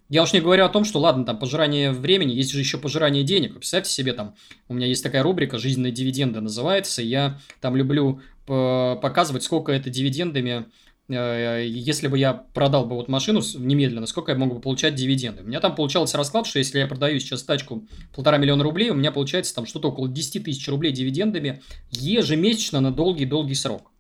Я 0.09 0.23
уж 0.23 0.33
не 0.33 0.40
говорю 0.40 0.64
о 0.64 0.69
том, 0.69 0.85
что, 0.85 1.00
ладно, 1.00 1.25
там 1.25 1.38
пожирание 1.38 1.90
времени, 1.90 2.33
есть 2.33 2.52
же 2.52 2.61
еще 2.61 2.78
пожирание 2.78 3.25
денег. 3.25 3.55
Представьте 3.55 3.90
себе, 3.90 4.12
там, 4.12 4.37
у 4.69 4.75
меня 4.75 4.87
есть 4.87 5.02
такая 5.02 5.23
рубрика 5.23 5.59
«Жизненные 5.59 5.90
дивиденды» 5.90 6.40
называется, 6.40 7.02
и 7.02 7.07
я 7.07 7.40
там 7.61 7.75
люблю 7.75 8.21
показывать, 8.47 9.43
сколько 9.43 9.73
это 9.73 9.90
дивидендами, 9.90 10.50
э, 10.50 10.64
если 11.08 12.08
бы 12.08 12.18
я 12.18 12.34
продал 12.34 12.84
бы 12.84 12.96
вот 12.96 13.08
машину 13.08 13.40
немедленно, 13.54 14.06
сколько 14.06 14.32
я 14.32 14.38
мог 14.38 14.54
бы 14.54 14.60
получать 14.60 14.96
дивиденды. 14.96 15.42
У 15.42 15.46
меня 15.46 15.60
там 15.60 15.75
получался 15.75 16.16
расклад, 16.16 16.46
что 16.46 16.58
если 16.58 16.80
я 16.80 16.86
продаю 16.86 17.20
сейчас 17.20 17.44
тачку 17.44 17.86
полтора 18.14 18.38
миллиона 18.38 18.64
рублей, 18.64 18.90
у 18.90 18.94
меня 18.94 19.12
получается 19.12 19.54
там 19.54 19.66
что-то 19.66 19.88
около 19.88 20.08
10 20.08 20.44
тысяч 20.44 20.66
рублей 20.68 20.92
дивидендами 20.92 21.62
ежемесячно 21.90 22.80
на 22.80 22.90
долгий-долгий 22.90 23.54
срок. 23.54 23.92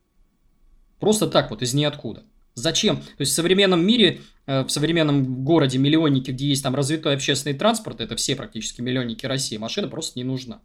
Просто 0.98 1.28
так 1.28 1.50
вот, 1.50 1.62
из 1.62 1.74
ниоткуда. 1.74 2.24
Зачем? 2.54 2.96
То 2.96 3.20
есть 3.20 3.32
в 3.32 3.34
современном 3.34 3.86
мире, 3.86 4.22
э, 4.46 4.64
в 4.64 4.70
современном 4.70 5.44
городе 5.44 5.76
миллионники, 5.76 6.30
где 6.30 6.46
есть 6.46 6.62
там 6.62 6.74
развитой 6.74 7.14
общественный 7.14 7.54
транспорт, 7.54 8.00
это 8.00 8.16
все 8.16 8.34
практически 8.34 8.80
миллионники 8.80 9.26
России, 9.26 9.58
машина 9.58 9.88
просто 9.88 10.18
не 10.18 10.24
нужна. 10.24 10.62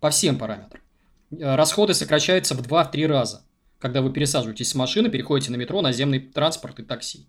По 0.00 0.10
всем 0.10 0.38
параметрам. 0.38 0.82
Э, 1.30 1.56
расходы 1.56 1.94
сокращаются 1.94 2.54
в 2.54 2.60
2-3 2.60 3.06
раза, 3.06 3.42
когда 3.78 4.02
вы 4.02 4.12
пересаживаетесь 4.12 4.68
с 4.68 4.74
машины, 4.74 5.10
переходите 5.10 5.50
на 5.50 5.56
метро, 5.56 5.82
наземный 5.82 6.20
транспорт 6.20 6.80
и 6.80 6.82
такси. 6.82 7.26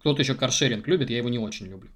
Кто-то 0.00 0.22
еще 0.22 0.34
каршеринг 0.34 0.86
любит, 0.86 1.10
я 1.10 1.16
его 1.16 1.28
не 1.28 1.38
очень 1.38 1.66
люблю. 1.66 1.90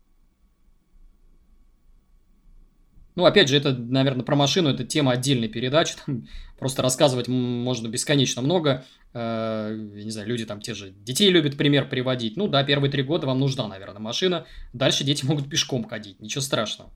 Ну, 3.16 3.24
опять 3.24 3.48
же, 3.48 3.56
это, 3.56 3.74
наверное, 3.74 4.24
про 4.24 4.36
машину, 4.36 4.70
это 4.70 4.84
тема 4.84 5.12
отдельной 5.12 5.48
передачи, 5.48 5.94
там 6.06 6.26
просто 6.58 6.82
рассказывать 6.82 7.28
можно 7.28 7.88
бесконечно 7.88 8.40
много. 8.40 8.84
Э, 9.12 9.76
я 9.94 10.04
не 10.04 10.10
знаю, 10.10 10.28
люди 10.28 10.46
там 10.46 10.60
те 10.60 10.74
же 10.74 10.90
детей 10.90 11.30
любят 11.30 11.56
пример 11.56 11.88
приводить. 11.88 12.36
Ну 12.36 12.48
да, 12.48 12.62
первые 12.64 12.90
три 12.90 13.02
года 13.02 13.26
вам 13.26 13.40
нужна, 13.40 13.68
наверное, 13.68 14.00
машина. 14.00 14.46
Дальше 14.72 15.04
дети 15.04 15.24
могут 15.26 15.50
пешком 15.50 15.84
ходить, 15.84 16.20
ничего 16.20 16.40
страшного. 16.40 16.90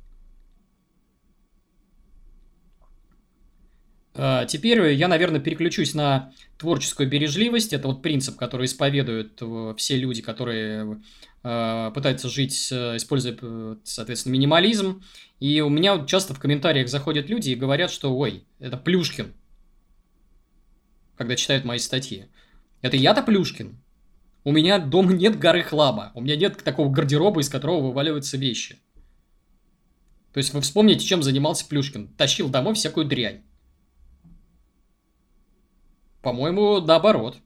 Теперь 4.15 4.93
я, 4.93 5.09
наверное, 5.09 5.41
переключусь 5.41 5.95
на 5.95 6.33
творческую 6.57 7.09
бережливость. 7.09 7.73
Это 7.73 7.89
вот 7.89 8.03
принцип, 8.03 8.37
который 8.37 8.67
исповедуют 8.67 9.39
э, 9.41 9.75
все 9.77 9.97
люди, 9.97 10.23
которые 10.23 11.01
пытаются 11.43 12.31
жить, 12.31 12.55
используя, 12.73 13.37
соответственно, 13.85 14.33
минимализм. 14.33 15.03
И 15.41 15.61
у 15.61 15.69
меня 15.69 16.07
часто 16.07 16.33
в 16.33 16.39
комментариях 16.39 16.89
заходят 16.89 17.29
люди 17.29 17.51
и 17.51 17.55
говорят, 17.55 17.91
что 17.91 18.17
ой, 18.17 18.47
это 18.61 18.79
Плюшкин, 18.79 19.35
когда 21.19 21.37
читают 21.37 21.67
мои 21.67 21.79
статьи. 21.79 22.29
Это 22.81 22.97
я-то 22.97 23.23
Плюшкин. 23.23 23.79
У 24.45 24.53
меня 24.53 24.79
дома 24.79 25.13
нет 25.13 25.39
горы 25.39 25.63
хлама. 25.63 26.13
У 26.15 26.23
меня 26.23 26.37
нет 26.37 26.65
такого 26.65 26.91
гардероба, 26.91 27.43
из 27.43 27.51
которого 27.51 27.89
вываливаются 27.89 28.39
вещи. 28.39 28.79
То 30.33 30.39
есть 30.39 30.55
вы 30.55 30.63
вспомните, 30.63 31.05
чем 31.05 31.23
занимался 31.23 31.67
Плюшкин. 31.67 32.09
Тащил 32.17 32.49
домой 32.49 32.73
всякую 32.73 33.05
дрянь. 33.05 33.43
По-моему, 36.25 36.81
наоборот. 36.81 37.37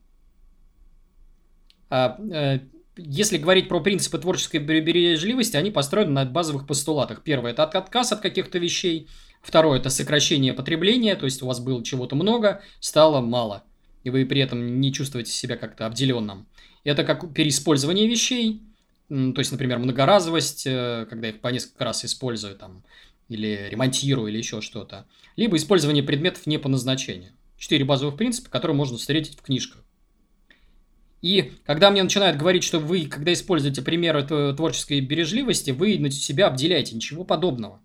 А, 1.91 2.17
э, 2.31 2.61
если 2.97 3.39
говорить 3.39 3.69
про 3.69 3.81
принципы 3.81 4.19
творческой 4.19 4.59
бережливости, 4.59 5.57
они 5.57 5.71
построены 5.71 6.13
на 6.13 6.25
базовых 6.25 6.67
постулатах. 6.67 7.23
Первое– 7.23 7.51
это 7.53 7.65
отказ 7.65 8.13
от 8.13 8.21
каких-то 8.21 8.59
вещей. 8.59 9.09
Второе– 9.43 9.79
это 9.81 9.91
сокращение 9.91 10.53
потребления, 10.53 11.17
то 11.17 11.25
есть 11.25 11.43
у 11.43 11.47
вас 11.47 11.61
было 11.61 11.83
чего-то 11.85 12.15
много, 12.17 12.63
стало 12.81 13.21
мало, 13.21 13.65
и 14.05 14.11
вы 14.11 14.27
при 14.27 14.41
этом 14.41 14.81
не 14.81 14.93
чувствуете 14.93 15.33
себя 15.33 15.57
как-то 15.57 15.87
обделенным. 15.87 16.47
Это 16.85 17.05
как 17.05 17.33
переиспользование 17.33 18.09
вещей, 18.09 18.63
то 19.09 19.39
есть, 19.39 19.53
например, 19.53 19.79
многоразовость, 19.79 20.67
э, 20.67 21.07
когда 21.09 21.29
их 21.29 21.41
по 21.41 21.49
несколько 21.49 21.85
раз 21.85 22.05
использую, 22.05 22.57
там, 22.57 22.85
или 23.29 23.69
ремонтирую, 23.71 24.29
или 24.29 24.39
еще 24.39 24.61
что-то. 24.61 25.07
Либо 25.37 25.57
использование 25.57 26.03
предметов 26.03 26.47
не 26.47 26.59
по 26.59 26.69
назначению. 26.69 27.33
Четыре 27.59 27.85
базовых 27.85 28.17
принципа, 28.17 28.49
которые 28.51 28.77
можно 28.77 28.97
встретить 28.97 29.37
в 29.37 29.43
книжках. 29.43 29.85
И 31.21 31.53
когда 31.67 31.91
мне 31.91 32.03
начинают 32.03 32.37
говорить, 32.37 32.63
что 32.63 32.79
вы, 32.79 33.07
когда 33.07 33.33
используете 33.33 33.83
примеры 33.83 34.23
творческой 34.25 35.01
бережливости, 35.01 35.73
вы 35.73 36.11
себя 36.11 36.47
обделяете. 36.47 36.95
Ничего 36.95 37.25
подобного. 37.25 37.81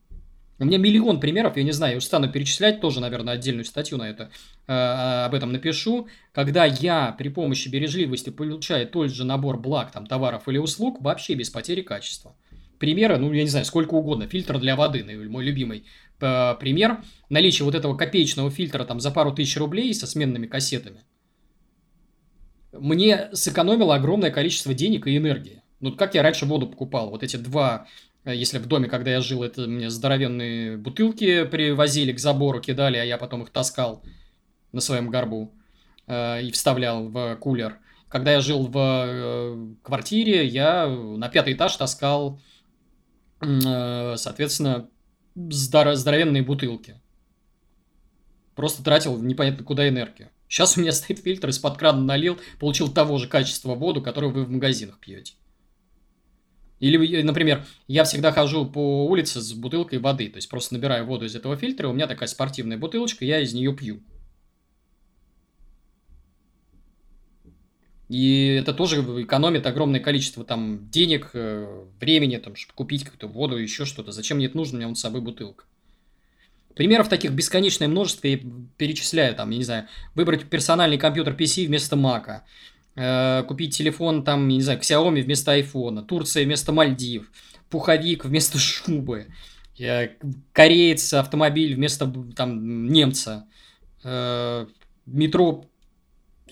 У 0.59 0.65
меня 0.65 0.77
миллион 0.77 1.19
примеров, 1.19 1.57
я 1.57 1.63
не 1.63 1.71
знаю, 1.71 1.93
я 1.93 1.97
устану 1.97 2.31
перечислять, 2.31 2.79
тоже, 2.79 3.01
наверное, 3.01 3.33
отдельную 3.33 3.65
статью 3.65 3.97
на 3.97 4.07
это, 4.07 4.29
э, 4.67 4.71
об 5.25 5.33
этом 5.33 5.51
напишу. 5.51 6.07
Когда 6.31 6.65
я 6.65 7.11
при 7.17 7.29
помощи 7.29 7.69
бережливости 7.69 8.29
получаю 8.29 8.87
тот 8.87 9.11
же 9.11 9.25
набор 9.25 9.59
благ, 9.59 9.91
там, 9.91 10.05
товаров 10.05 10.47
или 10.47 10.59
услуг, 10.59 11.01
вообще 11.01 11.33
без 11.33 11.49
потери 11.49 11.81
качества. 11.81 12.35
Примеры, 12.83 13.17
ну, 13.17 13.31
я 13.31 13.43
не 13.43 13.49
знаю, 13.49 13.63
сколько 13.63 13.93
угодно. 13.93 14.27
Фильтр 14.27 14.59
для 14.59 14.75
воды, 14.75 15.05
мой 15.29 15.45
любимый 15.45 15.85
э, 16.19 16.55
пример. 16.59 17.01
Наличие 17.29 17.63
вот 17.63 17.75
этого 17.75 17.95
копеечного 17.95 18.51
фильтра 18.51 18.83
там 18.83 18.99
за 18.99 19.09
пару 19.09 19.31
тысяч 19.31 19.55
рублей 19.55 19.93
со 19.93 20.05
сменными 20.05 20.47
кассетами– 20.47 21.05
мне 22.73 23.29
сэкономило 23.33 23.95
огромное 23.95 24.31
количество 24.31 24.73
денег 24.73 25.07
и 25.07 25.15
энергии. 25.15 25.61
Ну, 25.79 25.95
как 25.95 26.15
я 26.15 26.23
раньше 26.23 26.45
воду 26.45 26.67
покупал? 26.67 27.09
Вот 27.11 27.23
эти 27.23 27.37
два, 27.37 27.87
э, 28.25 28.35
если 28.35 28.57
в 28.57 28.65
доме, 28.65 28.87
когда 28.87 29.11
я 29.11 29.21
жил, 29.21 29.43
это 29.43 29.67
мне 29.67 29.89
здоровенные 29.89 30.77
бутылки 30.77 31.45
привозили 31.45 32.13
к 32.13 32.19
забору, 32.19 32.59
кидали, 32.61 32.97
а 32.97 33.03
я 33.03 33.17
потом 33.17 33.43
их 33.43 33.51
таскал 33.51 34.03
на 34.71 34.81
своем 34.81 35.09
горбу 35.09 35.53
э, 36.07 36.41
и 36.43 36.51
вставлял 36.51 37.09
в 37.09 37.35
кулер. 37.35 37.77
Когда 38.09 38.31
я 38.31 38.41
жил 38.41 38.67
в 38.67 38.77
э, 38.77 39.75
квартире, 39.83 40.45
я 40.45 40.87
на 40.87 41.29
пятый 41.29 41.53
этаж 41.53 41.75
таскал, 41.75 42.39
соответственно, 44.17 44.89
здоро- 45.35 45.95
здоровенные 45.95 46.43
бутылки. 46.43 46.99
Просто 48.55 48.83
тратил 48.83 49.17
непонятно 49.21 49.63
куда 49.63 49.87
энергию. 49.87 50.29
Сейчас 50.47 50.77
у 50.77 50.81
меня 50.81 50.91
стоит 50.91 51.19
фильтр, 51.19 51.49
из-под 51.49 51.77
крана 51.77 52.01
налил, 52.01 52.39
получил 52.59 52.87
того 52.87 53.17
же 53.17 53.27
качества 53.27 53.73
воду, 53.73 54.01
которую 54.01 54.31
вы 54.31 54.45
в 54.45 54.51
магазинах 54.51 54.99
пьете. 54.99 55.33
Или, 56.79 57.21
например, 57.21 57.65
я 57.87 58.03
всегда 58.03 58.31
хожу 58.31 58.65
по 58.65 59.07
улице 59.07 59.39
с 59.41 59.53
бутылкой 59.53 59.99
воды, 59.99 60.29
то 60.29 60.35
есть 60.35 60.49
просто 60.49 60.73
набираю 60.73 61.05
воду 61.05 61.25
из 61.25 61.35
этого 61.35 61.55
фильтра, 61.55 61.87
у 61.87 61.93
меня 61.93 62.07
такая 62.07 62.27
спортивная 62.27 62.77
бутылочка, 62.77 63.23
я 63.23 63.39
из 63.39 63.53
нее 63.53 63.73
пью. 63.73 64.03
И 68.13 68.59
это 68.61 68.75
тоже 68.75 69.01
экономит 69.23 69.65
огромное 69.65 69.99
количество 69.99 70.45
там 70.45 70.87
денег, 70.91 71.31
э, 71.33 71.83
времени, 71.99 72.37
там, 72.37 72.55
чтобы 72.55 72.75
купить 72.75 73.05
какую-то 73.05 73.27
воду, 73.27 73.57
еще 73.57 73.85
что-то. 73.85 74.11
Зачем 74.11 74.37
мне 74.37 74.45
это 74.45 74.55
нужно? 74.55 74.75
У 74.75 74.77
меня 74.77 74.87
вон 74.87 74.95
с 74.95 75.01
собой 75.01 75.21
бутылка. 75.21 75.65
Примеров 76.75 77.09
таких 77.09 77.31
бесконечное 77.31 77.87
множество, 77.87 78.27
я 78.27 78.37
перечисляю, 78.77 79.33
там, 79.33 79.49
я 79.49 79.57
не 79.57 79.63
знаю, 79.63 79.87
выбрать 80.13 80.47
персональный 80.47 80.99
компьютер 80.99 81.33
PC 81.33 81.65
вместо 81.65 81.95
Mac, 81.95 82.41
э, 82.95 83.43
купить 83.47 83.75
телефон, 83.75 84.23
там, 84.23 84.47
я 84.47 84.57
не 84.57 84.61
знаю, 84.61 84.79
Xiaomi 84.79 85.23
вместо 85.23 85.57
iPhone, 85.57 86.05
Турция 86.05 86.45
вместо 86.45 86.71
Мальдив, 86.71 87.31
пуховик 87.71 88.25
вместо 88.25 88.59
шубы, 88.59 89.25
э, 89.79 90.09
кореец 90.51 91.15
автомобиль 91.15 91.73
вместо, 91.73 92.13
там, 92.35 92.89
немца, 92.89 93.47
метро 94.03 95.65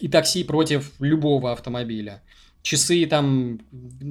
и 0.01 0.07
такси 0.07 0.43
против 0.43 0.93
любого 0.99 1.51
автомобиля, 1.51 2.23
часы, 2.63 3.05
там, 3.05 3.59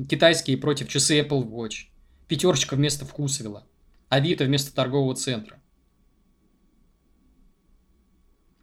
китайские 0.09 0.57
против 0.57 0.89
часы 0.89 1.21
Apple 1.21 1.45
Watch, 1.45 1.89
пятерочка 2.29 2.77
вместо 2.77 3.05
вкусвилла, 3.05 3.67
Авито 4.09 4.45
вместо 4.45 4.73
торгового 4.73 5.17
центра. 5.17 5.61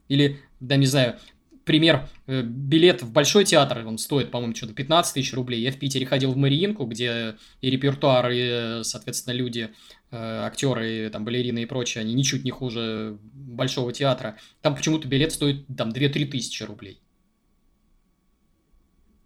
Или, 0.08 0.40
да 0.62 0.78
не 0.78 0.86
знаю, 0.86 1.20
пример, 1.66 2.08
э, 2.28 2.44
билет 2.44 3.02
в 3.02 3.12
Большой 3.12 3.44
театр, 3.44 3.86
он 3.86 3.98
стоит, 3.98 4.32
по-моему, 4.32 4.56
что-то 4.56 4.74
15 4.74 5.16
тысяч 5.16 5.34
рублей. 5.34 5.62
Я 5.62 5.74
в 5.74 5.78
Питере 5.78 6.06
ходил 6.06 6.32
в 6.32 6.38
Мариинку, 6.38 6.86
где 6.86 7.36
и 7.60 7.70
репертуар, 7.70 8.30
и, 8.32 8.84
соответственно, 8.84 9.34
люди, 9.34 9.72
э, 10.12 10.16
актеры, 10.16 11.10
там, 11.10 11.26
балерины 11.26 11.64
и 11.64 11.66
прочее, 11.66 12.04
они 12.04 12.14
ничуть 12.14 12.46
не 12.46 12.52
хуже 12.52 13.18
Большого 13.34 13.92
театра. 13.92 14.38
Там 14.62 14.76
почему-то 14.76 15.10
билет 15.10 15.34
стоит 15.34 15.66
там 15.78 15.90
2-3 15.90 16.26
тысячи 16.26 16.64
рублей. 16.64 17.02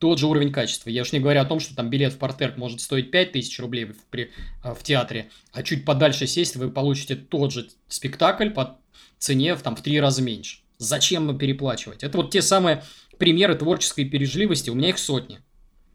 Тот 0.01 0.17
же 0.17 0.25
уровень 0.25 0.51
качества. 0.51 0.89
Я 0.89 1.03
уж 1.03 1.11
не 1.11 1.19
говорю 1.19 1.41
о 1.41 1.45
том, 1.45 1.59
что 1.59 1.75
там 1.75 1.91
билет 1.91 2.13
в 2.13 2.17
портер 2.17 2.55
может 2.57 2.81
стоить 2.81 3.11
5 3.11 3.33
тысяч 3.33 3.59
рублей 3.59 3.85
в, 3.85 4.03
при, 4.09 4.31
э, 4.63 4.73
в 4.73 4.81
театре, 4.81 5.29
а 5.53 5.61
чуть 5.61 5.85
подальше 5.85 6.25
сесть, 6.25 6.55
вы 6.55 6.71
получите 6.71 7.15
тот 7.15 7.53
же 7.53 7.69
спектакль 7.87 8.49
по 8.49 8.79
цене 9.19 9.53
в, 9.53 9.61
там, 9.61 9.75
в 9.75 9.83
три 9.83 10.01
раза 10.01 10.23
меньше. 10.23 10.61
Зачем 10.79 11.37
переплачивать? 11.37 12.03
Это 12.03 12.17
вот 12.17 12.31
те 12.31 12.41
самые 12.41 12.83
примеры 13.19 13.53
творческой 13.53 14.05
пережливости, 14.05 14.71
у 14.71 14.73
меня 14.73 14.89
их 14.89 14.97
сотни. 14.97 15.37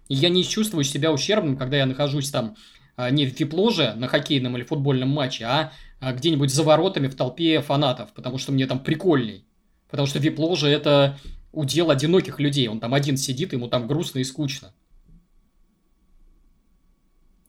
И 0.06 0.14
я 0.14 0.28
не 0.28 0.44
чувствую 0.44 0.84
себя 0.84 1.10
ущербным, 1.10 1.56
когда 1.56 1.78
я 1.78 1.86
нахожусь 1.86 2.30
там 2.30 2.54
а, 2.94 3.10
не 3.10 3.26
в 3.26 3.36
вип-ложе 3.36 3.94
на 3.96 4.06
хоккейном 4.06 4.56
или 4.56 4.62
футбольном 4.62 5.08
матче, 5.08 5.46
а, 5.46 5.72
а 5.98 6.12
где-нибудь 6.12 6.54
за 6.54 6.62
воротами 6.62 7.08
в 7.08 7.16
толпе 7.16 7.60
фанатов, 7.60 8.12
потому 8.12 8.38
что 8.38 8.52
мне 8.52 8.68
там 8.68 8.78
прикольней. 8.78 9.44
Потому 9.90 10.06
что 10.06 10.20
вип-ложа 10.20 10.68
это 10.68 11.18
удел 11.56 11.90
одиноких 11.90 12.38
людей. 12.38 12.68
Он 12.68 12.78
там 12.80 12.94
один 12.94 13.16
сидит, 13.16 13.52
ему 13.52 13.68
там 13.68 13.86
грустно 13.86 14.20
и 14.20 14.24
скучно. 14.24 14.72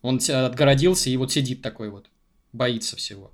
Он 0.01 0.19
отгородился 0.29 1.09
и 1.09 1.17
вот 1.17 1.31
сидит 1.31 1.61
такой 1.61 1.89
вот, 1.89 2.09
боится 2.53 2.95
всего. 2.95 3.33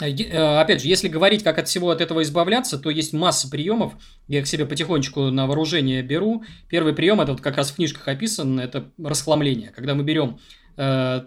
Э, 0.00 0.10
э, 0.10 0.60
опять 0.60 0.82
же, 0.82 0.88
если 0.88 1.08
говорить, 1.08 1.42
как 1.42 1.58
от 1.58 1.68
всего 1.68 1.90
от 1.90 2.00
этого 2.00 2.22
избавляться, 2.22 2.78
то 2.78 2.90
есть 2.90 3.12
масса 3.14 3.48
приемов. 3.48 3.94
Я 4.28 4.40
их 4.40 4.46
себе 4.46 4.66
потихонечку 4.66 5.30
на 5.30 5.46
вооружение 5.46 6.02
беру. 6.02 6.44
Первый 6.68 6.92
прием, 6.92 7.20
это 7.20 7.32
вот 7.32 7.40
как 7.40 7.56
раз 7.56 7.70
в 7.70 7.76
книжках 7.76 8.06
описан, 8.08 8.60
это 8.60 8.90
расхламление. 9.02 9.70
Когда 9.70 9.94
мы 9.94 10.04
берем 10.04 10.38
э, 10.76 11.22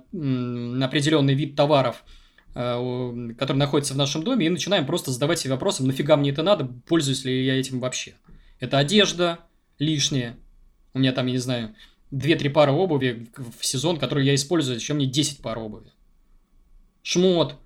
определенный 0.83 1.33
вид 1.33 1.55
товаров, 1.55 2.03
который 2.53 3.57
находится 3.57 3.93
в 3.93 3.97
нашем 3.97 4.23
доме, 4.23 4.45
и 4.45 4.49
начинаем 4.49 4.85
просто 4.85 5.11
задавать 5.11 5.39
себе 5.39 5.51
вопросом, 5.51 5.87
нафига 5.87 6.15
мне 6.17 6.31
это 6.31 6.43
надо, 6.43 6.65
пользуюсь 6.87 7.25
ли 7.25 7.45
я 7.45 7.59
этим 7.59 7.79
вообще. 7.79 8.13
Это 8.59 8.77
одежда 8.77 9.39
лишняя. 9.79 10.37
У 10.93 10.99
меня 10.99 11.11
там, 11.11 11.25
я 11.25 11.33
не 11.33 11.39
знаю, 11.39 11.75
2-3 12.11 12.49
пары 12.51 12.71
обуви 12.71 13.27
в 13.35 13.65
сезон, 13.65 13.97
которые 13.97 14.27
я 14.27 14.35
использую, 14.35 14.75
зачем 14.75 14.97
мне 14.97 15.07
10 15.07 15.41
пар 15.41 15.57
обуви. 15.57 15.91
Шмот, 17.01 17.57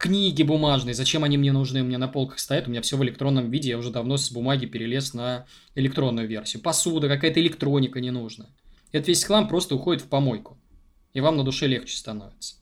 Книги 0.00 0.42
бумажные, 0.42 0.94
зачем 0.94 1.24
они 1.24 1.36
мне 1.36 1.52
нужны? 1.52 1.82
У 1.82 1.84
меня 1.84 1.98
на 1.98 2.08
полках 2.08 2.38
стоят, 2.38 2.66
у 2.66 2.70
меня 2.70 2.80
все 2.80 2.96
в 2.96 3.04
электронном 3.04 3.50
виде, 3.50 3.68
я 3.68 3.76
уже 3.76 3.90
давно 3.90 4.16
с 4.16 4.32
бумаги 4.32 4.64
перелез 4.64 5.12
на 5.12 5.44
электронную 5.74 6.26
версию. 6.26 6.62
Посуда, 6.62 7.06
какая-то 7.06 7.38
электроника 7.38 8.00
не 8.00 8.10
нужна. 8.10 8.46
Этот 8.92 9.08
весь 9.08 9.22
хлам 9.24 9.46
просто 9.46 9.74
уходит 9.74 10.02
в 10.02 10.08
помойку. 10.08 10.56
И 11.12 11.20
вам 11.20 11.36
на 11.36 11.44
душе 11.44 11.66
легче 11.66 11.98
становится. 11.98 12.54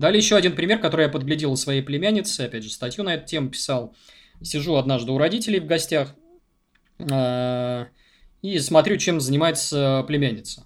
Далее 0.00 0.18
еще 0.18 0.34
один 0.34 0.56
пример, 0.56 0.78
который 0.78 1.02
я 1.02 1.08
подглядел 1.10 1.52
у 1.52 1.56
своей 1.56 1.82
племянницы. 1.82 2.40
Опять 2.40 2.64
же, 2.64 2.70
статью 2.70 3.04
на 3.04 3.16
эту 3.16 3.26
тему 3.26 3.50
писал. 3.50 3.94
Сижу 4.40 4.76
однажды 4.76 5.12
у 5.12 5.18
родителей 5.18 5.60
в 5.60 5.66
гостях 5.66 6.14
э, 6.98 7.84
и 8.40 8.58
смотрю, 8.60 8.96
чем 8.96 9.20
занимается 9.20 10.02
племянница. 10.08 10.64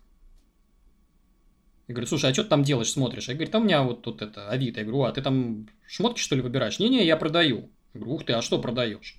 Я 1.88 1.95
говорю, 1.95 2.07
слушай, 2.07 2.31
а 2.31 2.33
что 2.33 2.45
ты 2.45 2.49
там 2.49 2.62
делаешь, 2.62 2.93
смотришь? 2.93 3.26
Я 3.26 3.35
говорю, 3.35 3.50
там 3.50 3.62
у 3.62 3.64
меня 3.64 3.83
вот 3.83 4.03
тут 4.03 4.23
это, 4.23 4.49
Авито. 4.50 4.79
Я 4.79 4.87
говорю, 4.87 5.03
а 5.03 5.11
ты 5.11 5.21
там 5.21 5.69
шмотки, 5.85 6.21
что 6.21 6.37
ли, 6.37 6.41
выбираешь? 6.41 6.79
Не-не, 6.79 7.05
я 7.05 7.17
продаю. 7.17 7.73
Я 7.93 8.00
говорю, 8.00 8.14
ух 8.14 8.25
ты, 8.25 8.35
а 8.35 8.41
что 8.41 8.61
продаешь? 8.61 9.19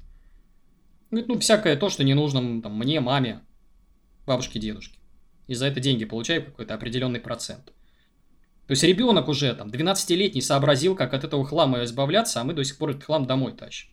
Говорит, 1.12 1.28
ну, 1.28 1.38
всякое 1.40 1.76
то, 1.76 1.90
что 1.90 2.06
не 2.06 2.14
нужно 2.14 2.62
там, 2.62 2.78
мне, 2.78 3.02
маме, 3.02 3.42
бабушке, 4.26 4.60
дедушке. 4.60 4.98
И 5.48 5.56
за 5.56 5.66
это 5.66 5.82
деньги 5.82 6.06
получаю 6.06 6.46
какой-то 6.46 6.74
определенный 6.74 7.20
процент. 7.20 7.74
То 8.68 8.72
есть 8.72 8.84
ребенок 8.84 9.28
уже 9.28 9.54
там 9.54 9.70
12-летний 9.70 10.42
сообразил, 10.42 10.96
как 10.96 11.14
от 11.14 11.24
этого 11.24 11.46
хлама 11.46 11.84
избавляться, 11.84 12.42
а 12.42 12.44
мы 12.44 12.54
до 12.54 12.64
сих 12.64 12.78
пор 12.78 12.92
этот 12.92 13.04
хлам 13.04 13.26
домой 13.26 13.54
тащим. 13.54 13.90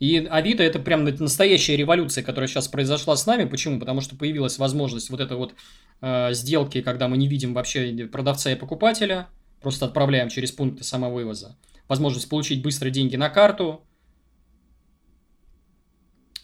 И 0.00 0.26
Авито 0.30 0.62
это 0.62 0.78
прям 0.78 1.04
настоящая 1.04 1.76
революция, 1.76 2.22
которая 2.22 2.48
сейчас 2.48 2.68
произошла 2.68 3.16
с 3.16 3.26
нами. 3.26 3.44
Почему? 3.44 3.80
Потому 3.80 4.00
что 4.00 4.16
появилась 4.16 4.58
возможность 4.58 5.10
вот 5.10 5.20
этой 5.20 5.36
вот 5.36 5.54
э, 6.00 6.32
сделки, 6.32 6.82
когда 6.82 7.08
мы 7.08 7.16
не 7.16 7.26
видим 7.26 7.52
вообще 7.52 8.08
продавца 8.10 8.52
и 8.52 8.54
покупателя, 8.54 9.28
просто 9.60 9.86
отправляем 9.86 10.28
через 10.28 10.52
пункты 10.52 10.84
самовывоза. 10.84 11.56
Возможность 11.88 12.28
получить 12.28 12.62
быстро 12.62 12.90
деньги 12.90 13.16
на 13.16 13.28
карту, 13.28 13.82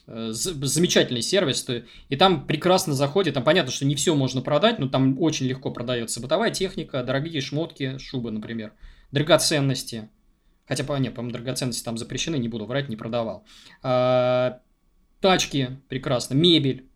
замечательный 0.07 1.23
сервис, 1.23 1.67
и 2.09 2.17
там 2.17 2.47
прекрасно 2.47 2.93
заходит, 2.93 3.35
там 3.35 3.45
понятно, 3.45 3.73
что 3.73 3.87
не 3.87 3.95
все 3.95 4.15
можно 4.15 4.43
продать, 4.43 4.79
но 4.79 4.89
там 4.89 5.21
очень 5.21 5.47
легко 5.47 5.71
продается. 5.71 6.21
Бытовая 6.21 6.51
техника, 6.51 7.03
дорогие 7.03 7.41
шмотки, 7.41 7.97
шубы, 7.99 8.31
например, 8.31 8.73
драгоценности, 9.13 10.11
хотя, 10.67 10.85
нет, 10.99 11.15
по-моему, 11.15 11.33
драгоценности 11.33 11.83
там 11.83 11.97
запрещены, 11.97 12.37
не 12.37 12.49
буду 12.49 12.67
врать, 12.67 12.89
не 12.89 12.97
продавал, 12.97 13.45
а, 13.83 14.61
тачки, 15.21 15.79
прекрасно, 15.89 16.35
мебель, 16.35 16.87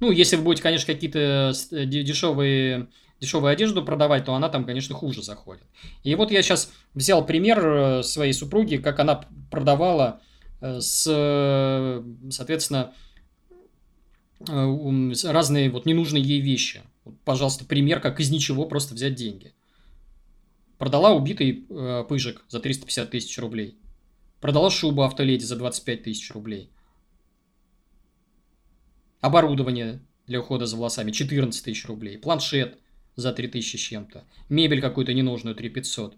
ну, 0.00 0.10
если 0.10 0.36
вы 0.36 0.42
будете, 0.42 0.62
конечно, 0.62 0.92
какие-то 0.92 1.52
э, 1.72 1.84
дешевые 1.84 2.88
дешевую 3.20 3.50
одежду 3.50 3.84
продавать, 3.84 4.24
то 4.24 4.34
она 4.34 4.48
там, 4.48 4.64
конечно, 4.64 4.94
хуже 4.94 5.24
заходит. 5.24 5.64
И 6.04 6.14
вот 6.14 6.30
я 6.30 6.40
сейчас 6.40 6.72
взял 6.94 7.26
пример 7.26 7.66
э, 7.66 8.02
своей 8.04 8.32
супруги, 8.32 8.76
как 8.76 9.00
она 9.00 9.24
продавала 9.50 10.20
Э, 10.20 10.27
с, 10.60 11.02
соответственно, 12.30 12.94
э, 14.48 15.12
разные 15.24 15.70
вот 15.70 15.86
ненужные 15.86 16.22
ей 16.22 16.40
вещи. 16.40 16.82
Вот, 17.04 17.18
пожалуйста, 17.24 17.64
пример, 17.64 18.00
как 18.00 18.20
из 18.20 18.30
ничего 18.30 18.66
просто 18.66 18.94
взять 18.94 19.14
деньги. 19.14 19.54
Продала 20.78 21.12
убитый 21.12 21.66
э, 21.68 22.04
пыжик 22.08 22.44
за 22.48 22.60
350 22.60 23.10
тысяч 23.10 23.38
рублей. 23.38 23.78
Продала 24.40 24.70
шубу 24.70 25.02
автоледи 25.02 25.44
за 25.44 25.56
25 25.56 26.04
тысяч 26.04 26.30
рублей. 26.30 26.70
Оборудование 29.20 30.00
для 30.26 30.40
ухода 30.40 30.66
за 30.66 30.76
волосами 30.76 31.10
14 31.10 31.64
тысяч 31.64 31.84
рублей. 31.86 32.18
Планшет 32.18 32.78
за 33.16 33.32
3 33.32 33.48
тысячи 33.48 33.76
с 33.76 33.80
чем-то. 33.80 34.24
Мебель 34.48 34.80
какую-то 34.80 35.12
ненужную 35.12 35.56
3 35.56 35.68
500. 35.70 36.16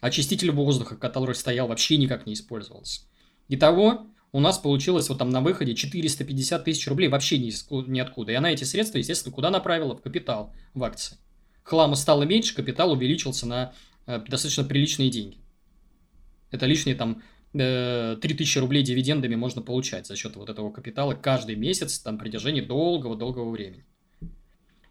Очиститель 0.00 0.50
воздуха, 0.50 0.96
который 0.96 1.34
стоял, 1.34 1.68
вообще 1.68 1.98
никак 1.98 2.26
не 2.26 2.34
использовался. 2.34 3.02
Итого 3.48 4.06
у 4.32 4.40
нас 4.40 4.58
получилось 4.58 5.08
вот 5.08 5.18
там 5.18 5.30
на 5.30 5.40
выходе 5.40 5.74
450 5.74 6.64
тысяч 6.64 6.86
рублей 6.88 7.08
вообще 7.08 7.38
ни, 7.38 7.50
ниоткуда. 7.90 8.32
И 8.32 8.34
она 8.34 8.52
эти 8.52 8.64
средства, 8.64 8.98
естественно, 8.98 9.34
куда 9.34 9.50
направила? 9.50 9.96
В 9.96 10.02
капитал, 10.02 10.52
в 10.74 10.84
акции. 10.84 11.16
Хлама 11.62 11.96
стало 11.96 12.24
меньше, 12.24 12.54
капитал 12.54 12.92
увеличился 12.92 13.46
на 13.46 13.72
э, 14.06 14.20
достаточно 14.28 14.64
приличные 14.64 15.10
деньги. 15.10 15.38
Это 16.50 16.66
лишние 16.66 16.96
там 16.96 17.22
э, 17.54 18.16
3000 18.20 18.58
рублей 18.58 18.82
дивидендами 18.82 19.34
можно 19.34 19.62
получать 19.62 20.06
за 20.06 20.16
счет 20.16 20.36
вот 20.36 20.50
этого 20.50 20.70
капитала 20.70 21.14
каждый 21.14 21.56
месяц 21.56 21.98
там 21.98 22.18
при 22.18 22.28
держании 22.28 22.60
долгого-долгого 22.60 23.50
времени. 23.50 23.84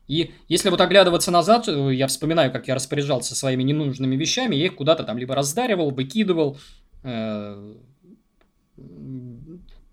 И 0.08 0.32
если 0.47 0.69
вот 0.69 0.82
оглядываться 0.82 1.32
назад, 1.32 1.67
э, 1.67 1.93
я 1.93 2.08
вспоминаю, 2.08 2.51
как 2.51 2.67
я 2.67 2.75
распоряжался 2.75 3.36
своими 3.36 3.63
ненужными 3.63 4.15
вещами, 4.15 4.56
я 4.56 4.65
их 4.65 4.75
куда-то 4.75 5.03
там 5.03 5.17
либо 5.17 5.36
раздаривал, 5.36 5.91
выкидывал, 5.91 6.58
э, 7.03 7.75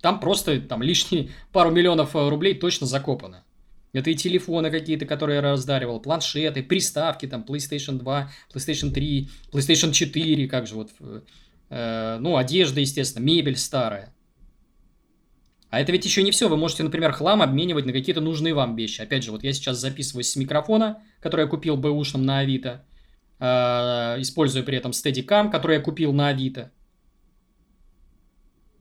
там 0.02 0.20
просто 0.20 0.60
там 0.60 0.82
лишние 0.82 1.30
пару 1.52 1.70
миллионов 1.70 2.14
э, 2.14 2.28
рублей 2.28 2.54
точно 2.54 2.86
закопано. 2.86 3.44
Это 3.92 4.10
и 4.10 4.14
телефоны 4.14 4.70
какие-то, 4.70 5.06
которые 5.06 5.36
я 5.36 5.42
раздаривал, 5.42 6.00
планшеты, 6.00 6.62
приставки, 6.62 7.26
там, 7.26 7.44
PlayStation 7.46 7.98
2, 7.98 8.30
PlayStation 8.52 8.90
3, 8.90 9.28
PlayStation 9.52 9.92
4, 9.92 10.48
как 10.48 10.66
же 10.66 10.74
вот, 10.74 10.90
э, 11.70 12.18
ну, 12.20 12.36
одежда, 12.36 12.80
естественно, 12.80 13.22
мебель 13.22 13.56
старая. 13.56 14.12
А 15.70 15.80
это 15.80 15.92
ведь 15.92 16.04
еще 16.04 16.22
не 16.22 16.32
все. 16.32 16.48
Вы 16.48 16.56
можете, 16.56 16.82
например, 16.82 17.12
хлам 17.12 17.40
обменивать 17.40 17.86
на 17.86 17.92
какие-то 17.92 18.20
нужные 18.20 18.52
вам 18.52 18.76
вещи. 18.76 19.00
Опять 19.00 19.24
же, 19.24 19.30
вот 19.30 19.42
я 19.42 19.52
сейчас 19.52 19.78
записываюсь 19.78 20.30
с 20.30 20.36
микрофона, 20.36 21.02
который 21.20 21.42
я 21.42 21.46
купил 21.46 21.76
бэушным 21.76 22.26
на 22.26 22.40
Авито. 22.40 22.84
Э, 23.38 24.16
использую 24.18 24.64
при 24.64 24.78
этом 24.78 24.90
Steadicam, 24.92 25.50
который 25.50 25.76
я 25.76 25.82
купил 25.82 26.12
на 26.12 26.28
Авито 26.28 26.72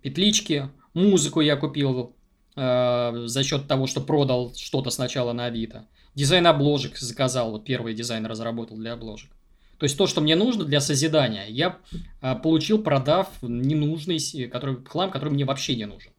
петлички, 0.02 0.70
музыку 0.94 1.42
я 1.42 1.56
купил 1.56 2.16
э, 2.56 3.24
за 3.26 3.44
счет 3.44 3.68
того, 3.68 3.88
что 3.88 4.02
продал 4.02 4.54
что-то 4.56 4.90
сначала 4.90 5.34
на 5.34 5.46
Авито. 5.46 5.88
Дизайн 6.16 6.48
обложек 6.48 6.98
заказал, 6.98 7.52
вот 7.52 7.64
первый 7.64 7.94
дизайн 7.94 8.26
разработал 8.26 8.78
для 8.78 8.94
обложек. 8.94 9.32
То 9.78 9.86
есть 9.86 9.98
то, 9.98 10.06
что 10.06 10.22
мне 10.22 10.36
нужно 10.36 10.64
для 10.64 10.80
созидания, 10.80 11.48
я 11.48 11.80
э, 12.22 12.36
получил, 12.36 12.84
продав 12.84 13.30
ненужный 13.42 14.20
который, 14.48 14.84
хлам, 14.86 15.10
который 15.10 15.30
мне 15.30 15.46
вообще 15.46 15.76
не 15.76 15.86
нужен. 15.86 16.12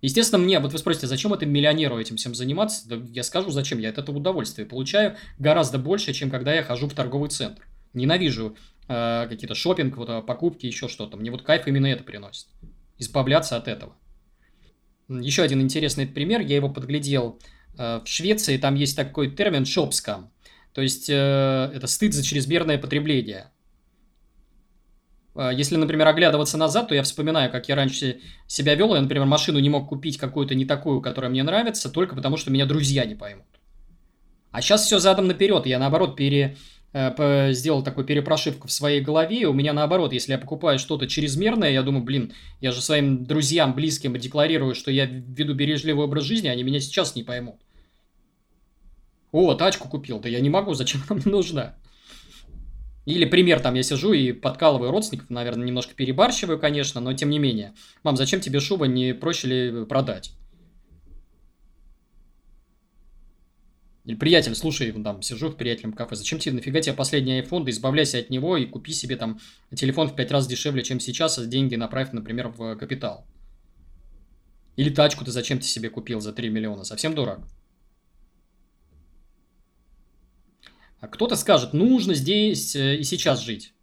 Естественно, 0.00 0.42
мне, 0.42 0.60
вот 0.60 0.72
вы 0.72 0.78
спросите, 0.78 1.06
зачем 1.06 1.32
это 1.32 1.44
миллионеру 1.44 1.98
этим 1.98 2.16
всем 2.16 2.34
заниматься? 2.34 2.88
Да 2.88 2.96
я 3.12 3.22
скажу, 3.22 3.50
зачем. 3.50 3.78
Я 3.78 3.88
от 3.88 3.98
этого 3.98 4.18
удовольствие 4.18 4.66
получаю 4.66 5.16
гораздо 5.38 5.78
больше, 5.78 6.12
чем 6.12 6.30
когда 6.30 6.54
я 6.54 6.62
хожу 6.62 6.86
в 6.86 6.94
торговый 6.94 7.30
центр. 7.30 7.66
Ненавижу 7.94 8.56
какие-то 8.88 9.54
шопинг, 9.54 9.96
вот, 9.98 10.08
а, 10.08 10.22
покупки, 10.22 10.66
еще 10.66 10.88
что-то. 10.88 11.18
Мне 11.18 11.30
вот 11.30 11.42
кайф 11.42 11.66
именно 11.66 11.86
это 11.86 12.02
приносит. 12.02 12.46
Избавляться 12.96 13.56
от 13.56 13.68
этого. 13.68 13.94
Еще 15.08 15.42
один 15.42 15.60
интересный 15.60 16.06
пример, 16.06 16.40
я 16.40 16.56
его 16.56 16.68
подглядел 16.68 17.38
э, 17.78 18.00
в 18.04 18.06
Швеции, 18.06 18.58
там 18.58 18.74
есть 18.74 18.96
такой 18.96 19.30
термин 19.30 19.64
шопскам. 19.64 20.30
То 20.72 20.82
есть, 20.82 21.08
э, 21.08 21.14
это 21.74 21.86
стыд 21.86 22.12
за 22.12 22.22
чрезмерное 22.22 22.78
потребление. 22.78 23.50
Э, 25.34 25.50
если, 25.54 25.76
например, 25.76 26.08
оглядываться 26.08 26.58
назад, 26.58 26.88
то 26.88 26.94
я 26.94 27.02
вспоминаю, 27.02 27.50
как 27.50 27.68
я 27.68 27.74
раньше 27.74 28.20
себя 28.46 28.74
вел. 28.74 28.94
Я, 28.94 29.00
например, 29.00 29.26
машину 29.26 29.58
не 29.60 29.70
мог 29.70 29.88
купить 29.88 30.18
какую-то 30.18 30.54
не 30.54 30.66
такую, 30.66 31.00
которая 31.00 31.30
мне 31.30 31.42
нравится, 31.42 31.90
только 31.90 32.14
потому 32.14 32.36
что 32.36 32.50
меня 32.50 32.66
друзья 32.66 33.06
не 33.06 33.14
поймут. 33.14 33.46
А 34.50 34.60
сейчас 34.60 34.84
все 34.84 34.98
задом 34.98 35.26
наперед. 35.26 35.64
Я, 35.66 35.78
наоборот, 35.78 36.16
пере, 36.16 36.56
Э, 36.56 36.77
сделал 36.94 37.82
такую 37.82 38.06
перепрошивку 38.06 38.66
в 38.66 38.72
своей 38.72 39.00
голове, 39.00 39.46
у 39.46 39.52
меня 39.52 39.72
наоборот, 39.72 40.12
если 40.12 40.32
я 40.32 40.38
покупаю 40.38 40.78
что-то 40.78 41.06
чрезмерное, 41.06 41.70
я 41.70 41.82
думаю, 41.82 42.02
блин, 42.02 42.32
я 42.60 42.72
же 42.72 42.80
своим 42.80 43.24
друзьям, 43.24 43.74
близким 43.74 44.16
декларирую, 44.16 44.74
что 44.74 44.90
я 44.90 45.04
веду 45.04 45.54
бережливый 45.54 46.04
образ 46.04 46.24
жизни, 46.24 46.48
они 46.48 46.62
меня 46.62 46.80
сейчас 46.80 47.14
не 47.14 47.22
поймут. 47.22 47.56
О, 49.32 49.54
тачку 49.54 49.88
купил, 49.88 50.18
да 50.18 50.30
я 50.30 50.40
не 50.40 50.48
могу, 50.48 50.72
зачем 50.72 51.02
она 51.08 51.20
мне 51.20 51.30
нужна? 51.30 51.76
Или 53.04 53.26
пример, 53.26 53.60
там 53.60 53.74
я 53.74 53.82
сижу 53.82 54.12
и 54.12 54.32
подкалываю 54.32 54.90
родственников, 54.90 55.30
наверное, 55.30 55.66
немножко 55.66 55.94
перебарщиваю, 55.94 56.58
конечно, 56.58 57.00
но 57.00 57.12
тем 57.12 57.28
не 57.30 57.38
менее. 57.38 57.74
Мам, 58.02 58.16
зачем 58.16 58.40
тебе 58.40 58.60
шуба, 58.60 58.86
не 58.86 59.12
проще 59.12 59.48
ли 59.48 59.84
продать? 59.84 60.32
Или 64.08 64.16
приятель, 64.16 64.54
слушай, 64.54 64.90
там, 64.90 65.20
сижу 65.20 65.50
в 65.50 65.56
приятельном 65.56 65.92
кафе, 65.92 66.16
зачем 66.16 66.38
тебе, 66.38 66.54
нафига 66.54 66.80
тебе 66.80 66.94
последний 66.94 67.42
iPhone, 67.42 67.64
да 67.64 67.70
избавляйся 67.70 68.18
от 68.18 68.30
него 68.30 68.56
и 68.56 68.64
купи 68.64 68.94
себе 68.94 69.16
там 69.16 69.38
телефон 69.74 70.08
в 70.08 70.16
пять 70.16 70.30
раз 70.30 70.46
дешевле, 70.46 70.82
чем 70.82 70.98
сейчас, 70.98 71.36
а 71.36 71.44
деньги 71.44 71.74
направь, 71.74 72.12
например, 72.12 72.48
в 72.48 72.74
капитал. 72.76 73.26
Или 74.76 74.88
тачку 74.88 75.26
ты 75.26 75.30
зачем 75.30 75.58
ты 75.58 75.66
себе 75.66 75.90
купил 75.90 76.22
за 76.22 76.32
3 76.32 76.48
миллиона, 76.48 76.84
совсем 76.84 77.14
дурак. 77.14 77.40
А 81.00 81.06
кто-то 81.06 81.36
скажет, 81.36 81.74
нужно 81.74 82.14
здесь 82.14 82.74
э, 82.76 82.96
и 82.96 83.04
сейчас 83.04 83.42
жить. 83.42 83.74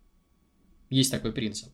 Есть 0.89 1.11
такой 1.11 1.33
принцип. 1.33 1.71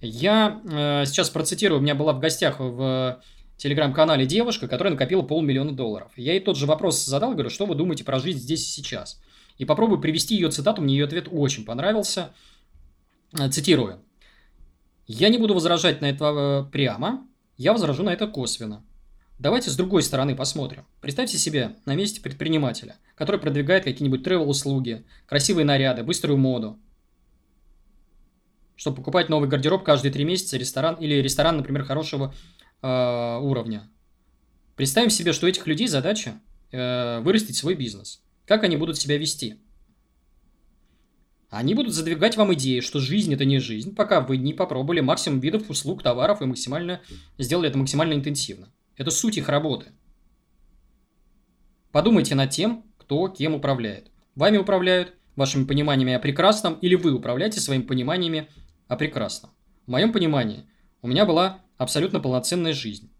Я 0.00 0.62
э, 0.64 1.04
сейчас 1.04 1.28
процитирую, 1.28 1.78
у 1.78 1.82
меня 1.82 1.94
была 1.94 2.14
в 2.14 2.20
гостях 2.20 2.58
в 2.58 3.20
телеграм-канале 3.56 4.26
девушка, 4.26 4.68
которая 4.68 4.92
накопила 4.92 5.22
полмиллиона 5.22 5.72
долларов. 5.72 6.12
Я 6.16 6.32
ей 6.32 6.40
тот 6.40 6.56
же 6.56 6.66
вопрос 6.66 7.04
задал, 7.04 7.32
говорю, 7.32 7.50
что 7.50 7.66
вы 7.66 7.74
думаете 7.74 8.04
про 8.04 8.18
жизнь 8.18 8.38
здесь 8.38 8.62
и 8.62 8.70
сейчас? 8.70 9.20
И 9.58 9.64
попробую 9.64 10.00
привести 10.00 10.34
ее 10.34 10.50
цитату, 10.50 10.82
мне 10.82 10.94
ее 10.94 11.04
ответ 11.04 11.28
очень 11.30 11.64
понравился. 11.64 12.32
Э, 13.38 13.48
цитирую. 13.48 14.02
«Я 15.06 15.28
не 15.28 15.38
буду 15.38 15.54
возражать 15.54 16.00
на 16.00 16.06
это 16.06 16.24
э, 16.66 16.70
прямо, 16.70 17.26
я 17.56 17.72
возражу 17.72 18.02
на 18.02 18.10
это 18.10 18.26
косвенно. 18.26 18.84
Давайте 19.38 19.70
с 19.70 19.76
другой 19.76 20.02
стороны 20.02 20.36
посмотрим. 20.36 20.86
Представьте 21.00 21.36
себе 21.36 21.76
на 21.84 21.94
месте 21.94 22.20
предпринимателя, 22.20 22.96
который 23.14 23.40
продвигает 23.40 23.84
какие-нибудь 23.84 24.22
тревел-услуги, 24.22 25.04
красивые 25.26 25.64
наряды, 25.64 26.04
быструю 26.04 26.38
моду. 26.38 26.78
Чтобы 28.76 28.98
покупать 28.98 29.28
новый 29.28 29.48
гардероб 29.48 29.82
каждые 29.82 30.12
три 30.12 30.24
месяца, 30.24 30.56
ресторан 30.56 30.94
или 30.94 31.14
ресторан, 31.14 31.56
например, 31.56 31.84
хорошего 31.84 32.34
э, 32.82 33.38
уровня. 33.40 33.88
Представим 34.76 35.10
себе, 35.10 35.32
что 35.32 35.46
у 35.46 35.48
этих 35.48 35.66
людей 35.66 35.86
задача 35.86 36.40
э, 36.70 37.20
вырастить 37.20 37.56
свой 37.56 37.74
бизнес. 37.74 38.22
Как 38.46 38.64
они 38.64 38.76
будут 38.76 38.98
себя 38.98 39.16
вести? 39.16 39.60
Они 41.50 41.74
будут 41.74 41.92
задвигать 41.92 42.36
вам 42.36 42.54
идеи, 42.54 42.80
что 42.80 42.98
жизнь 42.98 43.32
это 43.34 43.44
не 43.44 43.58
жизнь, 43.58 43.94
пока 43.94 44.22
вы 44.22 44.38
не 44.38 44.54
попробовали 44.54 45.00
максимум 45.00 45.40
видов 45.40 45.68
услуг, 45.68 46.02
товаров 46.02 46.40
и 46.40 46.46
максимально 46.46 47.02
сделали 47.36 47.68
это 47.68 47.76
максимально 47.76 48.14
интенсивно. 48.14 48.72
Это 48.96 49.10
суть 49.10 49.36
их 49.36 49.48
работы. 49.48 49.92
Подумайте 51.90 52.34
над 52.34 52.50
тем, 52.50 52.86
кто 52.96 53.28
кем 53.28 53.54
управляет. 53.54 54.10
Вами 54.34 54.56
управляют, 54.56 55.12
вашими 55.36 55.64
пониманиями 55.64 56.14
о 56.14 56.18
прекрасном, 56.18 56.74
или 56.74 56.94
вы 56.94 57.12
управляете 57.12 57.60
своими 57.60 57.82
пониманиями 57.82 58.48
о 58.88 58.96
прекрасном. 58.96 59.50
В 59.86 59.90
моем 59.90 60.10
понимании 60.12 60.64
у 61.02 61.08
меня 61.08 61.26
была 61.26 61.60
абсолютно 61.82 62.20
полноценная 62.20 62.72
жизнь. 62.72 63.10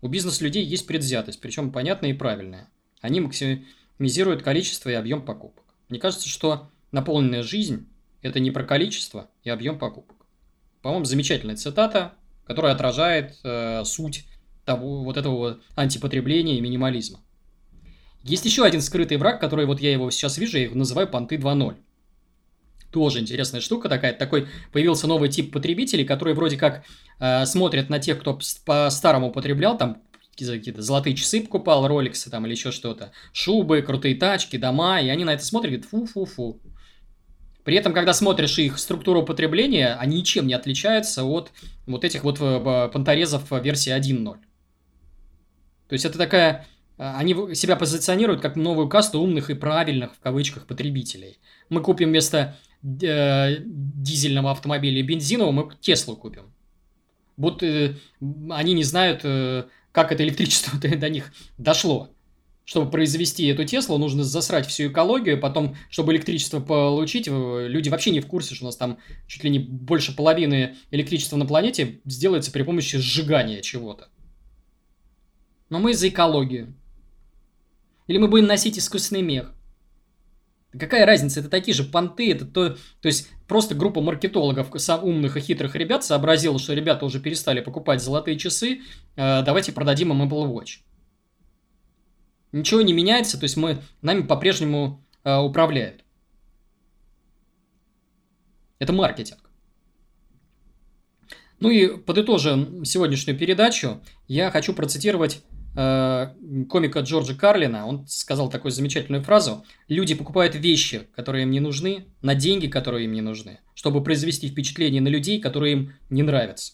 У 0.00 0.08
бизнес-людей 0.08 0.64
есть 0.64 0.86
предвзятость, 0.86 1.40
причем 1.40 1.72
понятная 1.72 2.10
и 2.10 2.14
правильная. 2.14 2.68
Они 3.00 3.20
максимизируют 3.20 4.42
количество 4.42 4.90
и 4.90 4.94
объем 4.94 5.24
покупок. 5.24 5.64
Мне 5.88 5.98
кажется, 5.98 6.28
что 6.28 6.70
наполненная 6.92 7.42
жизнь– 7.42 7.88
это 8.22 8.40
не 8.40 8.50
про 8.50 8.64
количество 8.64 9.30
и 9.42 9.50
объем 9.50 9.78
покупок. 9.78 10.16
По-моему, 10.82 11.04
замечательная 11.04 11.56
цитата, 11.56 12.14
которая 12.44 12.74
отражает 12.74 13.38
э, 13.42 13.84
суть 13.84 14.26
того, 14.64 15.02
вот 15.02 15.16
этого 15.16 15.60
антипотребления 15.74 16.58
и 16.58 16.60
минимализма. 16.60 17.20
Есть 18.22 18.44
еще 18.44 18.64
один 18.64 18.82
скрытый 18.82 19.16
враг, 19.16 19.40
который 19.40 19.66
вот 19.66 19.80
я 19.80 19.92
его 19.92 20.10
сейчас 20.10 20.38
вижу, 20.38 20.58
я 20.58 20.64
его 20.64 20.74
называю 20.74 21.08
понты 21.08 21.36
2.0. 21.36 21.76
Тоже 22.90 23.20
интересная 23.20 23.60
штука 23.60 23.88
такая. 23.88 24.12
Такой 24.14 24.48
появился 24.72 25.06
новый 25.06 25.28
тип 25.28 25.52
потребителей, 25.52 26.04
которые 26.04 26.34
вроде 26.34 26.56
как 26.56 26.84
э, 27.20 27.44
смотрят 27.44 27.90
на 27.90 27.98
тех, 27.98 28.18
кто 28.20 28.38
по-старому 28.64 29.30
потреблял, 29.30 29.76
там 29.76 30.02
какие-то 30.30 30.82
золотые 30.82 31.16
часы 31.16 31.42
покупал, 31.42 31.86
роликсы 31.88 32.30
там 32.30 32.46
или 32.46 32.52
еще 32.52 32.70
что-то, 32.70 33.12
шубы, 33.32 33.82
крутые 33.82 34.14
тачки, 34.14 34.56
дома, 34.56 35.00
и 35.00 35.08
они 35.08 35.24
на 35.24 35.34
это 35.34 35.44
смотрят 35.44 35.72
и 35.72 35.76
говорят 35.76 35.90
фу-фу-фу. 35.90 36.60
При 37.64 37.76
этом, 37.76 37.92
когда 37.92 38.14
смотришь 38.14 38.58
их 38.58 38.78
структуру 38.78 39.24
потребления, 39.24 39.94
они 40.00 40.18
ничем 40.18 40.46
не 40.46 40.54
отличаются 40.54 41.24
от 41.24 41.52
вот 41.86 42.04
этих 42.04 42.24
вот 42.24 42.38
э, 42.40 42.88
понторезов 42.90 43.50
версии 43.50 43.92
1.0. 43.92 44.36
То 45.88 45.92
есть 45.92 46.04
это 46.04 46.16
такая... 46.16 46.66
А, 46.96 47.18
они 47.18 47.54
себя 47.54 47.76
позиционируют 47.76 48.40
как 48.40 48.56
новую 48.56 48.88
касту 48.88 49.20
умных 49.20 49.50
и 49.50 49.54
правильных, 49.54 50.14
в 50.14 50.20
кавычках, 50.20 50.66
потребителей. 50.66 51.38
Мы 51.68 51.82
купим 51.82 52.08
вместо 52.08 52.56
э, 52.82 53.56
дизельного 53.64 54.50
автомобиля 54.50 55.02
бензинового, 55.02 55.52
мы 55.52 55.70
Теслу 55.80 56.16
купим. 56.16 56.52
Будто 57.36 57.66
э, 57.66 57.94
они 58.50 58.72
не 58.74 58.84
знают, 58.84 59.20
э, 59.24 59.64
как 59.92 60.12
это 60.12 60.24
электричество 60.24 60.78
до 60.96 61.08
них 61.08 61.32
дошло. 61.56 62.10
Чтобы 62.64 62.90
произвести 62.90 63.46
эту 63.46 63.64
Теслу, 63.64 63.96
нужно 63.96 64.24
засрать 64.24 64.66
всю 64.66 64.88
экологию, 64.88 65.40
потом, 65.40 65.74
чтобы 65.88 66.12
электричество 66.12 66.60
получить, 66.60 67.28
э, 67.28 67.66
люди 67.68 67.88
вообще 67.88 68.10
не 68.10 68.20
в 68.20 68.26
курсе, 68.26 68.54
что 68.54 68.64
у 68.64 68.68
нас 68.68 68.76
там 68.76 68.98
чуть 69.26 69.44
ли 69.44 69.50
не 69.50 69.58
больше 69.58 70.14
половины 70.14 70.76
электричества 70.90 71.36
на 71.36 71.46
планете 71.46 72.00
сделается 72.04 72.52
при 72.52 72.62
помощи 72.62 72.98
сжигания 72.98 73.62
чего-то 73.62 74.08
но 75.70 75.78
мы 75.78 75.94
за 75.94 76.08
экологию. 76.08 76.74
Или 78.06 78.18
мы 78.18 78.28
будем 78.28 78.46
носить 78.46 78.78
искусственный 78.78 79.22
мех. 79.22 79.54
Какая 80.72 81.06
разница? 81.06 81.40
Это 81.40 81.48
такие 81.48 81.74
же 81.74 81.82
понты, 81.84 82.30
это 82.30 82.44
то, 82.44 82.76
то 83.00 83.08
есть 83.08 83.30
просто 83.46 83.74
группа 83.74 84.02
маркетологов, 84.02 84.70
умных 85.02 85.36
и 85.36 85.40
хитрых 85.40 85.74
ребят 85.74 86.04
сообразила, 86.04 86.58
что 86.58 86.74
ребята 86.74 87.06
уже 87.06 87.20
перестали 87.20 87.60
покупать 87.60 88.02
золотые 88.02 88.38
часы, 88.38 88.82
э, 89.16 89.42
давайте 89.42 89.72
продадим 89.72 90.12
им 90.12 90.22
Apple 90.22 90.52
Watch. 90.52 90.80
Ничего 92.52 92.82
не 92.82 92.92
меняется, 92.92 93.38
то 93.38 93.44
есть 93.44 93.56
мы, 93.56 93.78
нами 94.02 94.22
по-прежнему 94.22 95.02
э, 95.24 95.38
управляют. 95.38 96.04
Это 98.78 98.92
маркетинг. 98.92 99.50
Ну 101.60 101.70
и 101.70 101.96
подытожим 101.96 102.84
сегодняшнюю 102.84 103.38
передачу, 103.38 104.00
я 104.28 104.50
хочу 104.50 104.74
процитировать 104.74 105.42
комика 105.74 107.00
Джорджа 107.00 107.34
Карлина, 107.34 107.86
он 107.86 108.06
сказал 108.08 108.50
такую 108.50 108.72
замечательную 108.72 109.22
фразу. 109.22 109.64
Люди 109.86 110.14
покупают 110.14 110.54
вещи, 110.54 111.06
которые 111.14 111.44
им 111.44 111.50
не 111.50 111.60
нужны, 111.60 112.06
на 112.22 112.34
деньги, 112.34 112.66
которые 112.66 113.04
им 113.04 113.12
не 113.12 113.20
нужны, 113.20 113.60
чтобы 113.74 114.02
произвести 114.02 114.48
впечатление 114.48 115.00
на 115.00 115.08
людей, 115.08 115.40
которые 115.40 115.72
им 115.72 115.92
не 116.10 116.22
нравятся. 116.22 116.72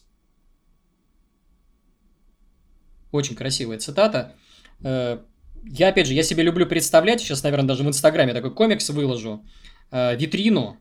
Очень 3.12 3.36
красивая 3.36 3.78
цитата. 3.78 4.34
Э, 4.82 5.18
я, 5.64 5.88
опять 5.88 6.06
же, 6.06 6.14
я 6.14 6.22
себе 6.22 6.42
люблю 6.42 6.66
представлять, 6.66 7.20
сейчас, 7.20 7.42
наверное, 7.42 7.68
даже 7.68 7.84
в 7.84 7.88
Инстаграме 7.88 8.32
такой 8.32 8.54
комикс 8.54 8.88
выложу, 8.90 9.44
э, 9.90 10.16
витрину, 10.16 10.78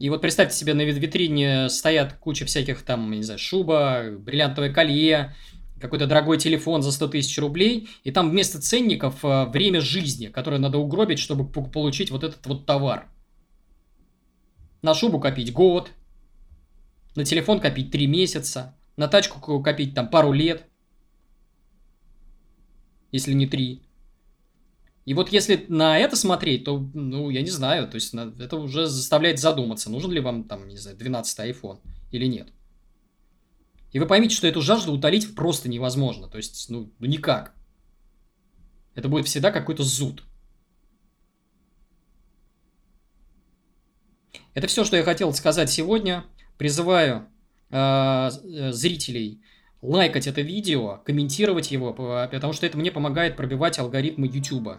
и 0.00 0.08
вот 0.08 0.22
представьте 0.22 0.56
себе, 0.56 0.72
на 0.72 0.80
витрине 0.80 1.68
стоят 1.68 2.14
куча 2.14 2.46
всяких 2.46 2.80
там, 2.82 3.10
не 3.10 3.22
знаю, 3.22 3.38
шуба, 3.38 4.04
бриллиантовое 4.18 4.72
колье, 4.72 5.36
какой-то 5.80 6.06
дорогой 6.06 6.38
телефон 6.38 6.82
за 6.82 6.92
100 6.92 7.08
тысяч 7.08 7.38
рублей, 7.38 7.88
и 8.04 8.12
там 8.12 8.30
вместо 8.30 8.60
ценников 8.60 9.24
э, 9.24 9.46
время 9.46 9.80
жизни, 9.80 10.26
которое 10.26 10.58
надо 10.58 10.78
угробить, 10.78 11.18
чтобы 11.18 11.48
получить 11.48 12.10
вот 12.10 12.24
этот 12.24 12.46
вот 12.46 12.66
товар. 12.66 13.08
На 14.82 14.94
шубу 14.94 15.18
копить 15.18 15.52
год, 15.52 15.90
на 17.16 17.24
телефон 17.24 17.60
копить 17.60 17.90
3 17.90 18.06
месяца, 18.06 18.76
на 18.96 19.08
тачку 19.08 19.62
копить 19.62 19.94
там 19.94 20.08
пару 20.08 20.32
лет, 20.32 20.66
если 23.12 23.32
не 23.32 23.46
3. 23.46 23.82
И 25.06 25.14
вот 25.14 25.30
если 25.30 25.64
на 25.68 25.98
это 25.98 26.14
смотреть, 26.14 26.64
то, 26.64 26.78
ну, 26.94 27.30
я 27.30 27.42
не 27.42 27.50
знаю, 27.50 27.88
то 27.88 27.96
есть 27.96 28.14
это 28.14 28.56
уже 28.56 28.86
заставляет 28.86 29.40
задуматься, 29.40 29.90
нужен 29.90 30.12
ли 30.12 30.20
вам 30.20 30.44
там, 30.44 30.68
не 30.68 30.76
знаю, 30.76 30.96
12 30.96 31.38
iPhone 31.50 31.78
или 32.12 32.26
нет. 32.26 32.48
И 33.92 33.98
вы 33.98 34.06
поймите, 34.06 34.34
что 34.34 34.46
эту 34.46 34.62
жажду 34.62 34.92
утолить 34.92 35.34
просто 35.34 35.68
невозможно. 35.68 36.28
То 36.28 36.36
есть, 36.36 36.70
ну, 36.70 36.92
ну 36.98 37.06
никак. 37.06 37.54
Это 38.94 39.08
будет 39.08 39.26
всегда 39.26 39.50
какой-то 39.50 39.82
зуд. 39.82 40.24
Это 44.54 44.66
все, 44.66 44.84
что 44.84 44.96
я 44.96 45.02
хотел 45.02 45.32
сказать 45.32 45.70
сегодня. 45.70 46.24
Призываю 46.58 47.28
э, 47.70 48.30
зрителей 48.72 49.42
лайкать 49.82 50.26
это 50.26 50.42
видео, 50.42 51.00
комментировать 51.04 51.70
его, 51.70 51.92
потому 51.92 52.52
что 52.52 52.66
это 52.66 52.76
мне 52.76 52.90
помогает 52.90 53.36
пробивать 53.36 53.78
алгоритмы 53.78 54.26
YouTube. 54.26 54.78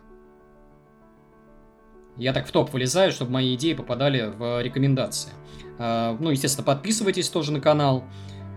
Я 2.17 2.33
так 2.33 2.47
в 2.47 2.51
топ 2.51 2.71
вылезаю, 2.71 3.11
чтобы 3.11 3.31
мои 3.31 3.55
идеи 3.55 3.73
попадали 3.73 4.31
в 4.37 4.61
рекомендации. 4.61 5.31
Э, 5.79 6.15
ну, 6.19 6.29
естественно, 6.29 6.65
подписывайтесь 6.65 7.29
тоже 7.29 7.51
на 7.51 7.61
канал. 7.61 8.03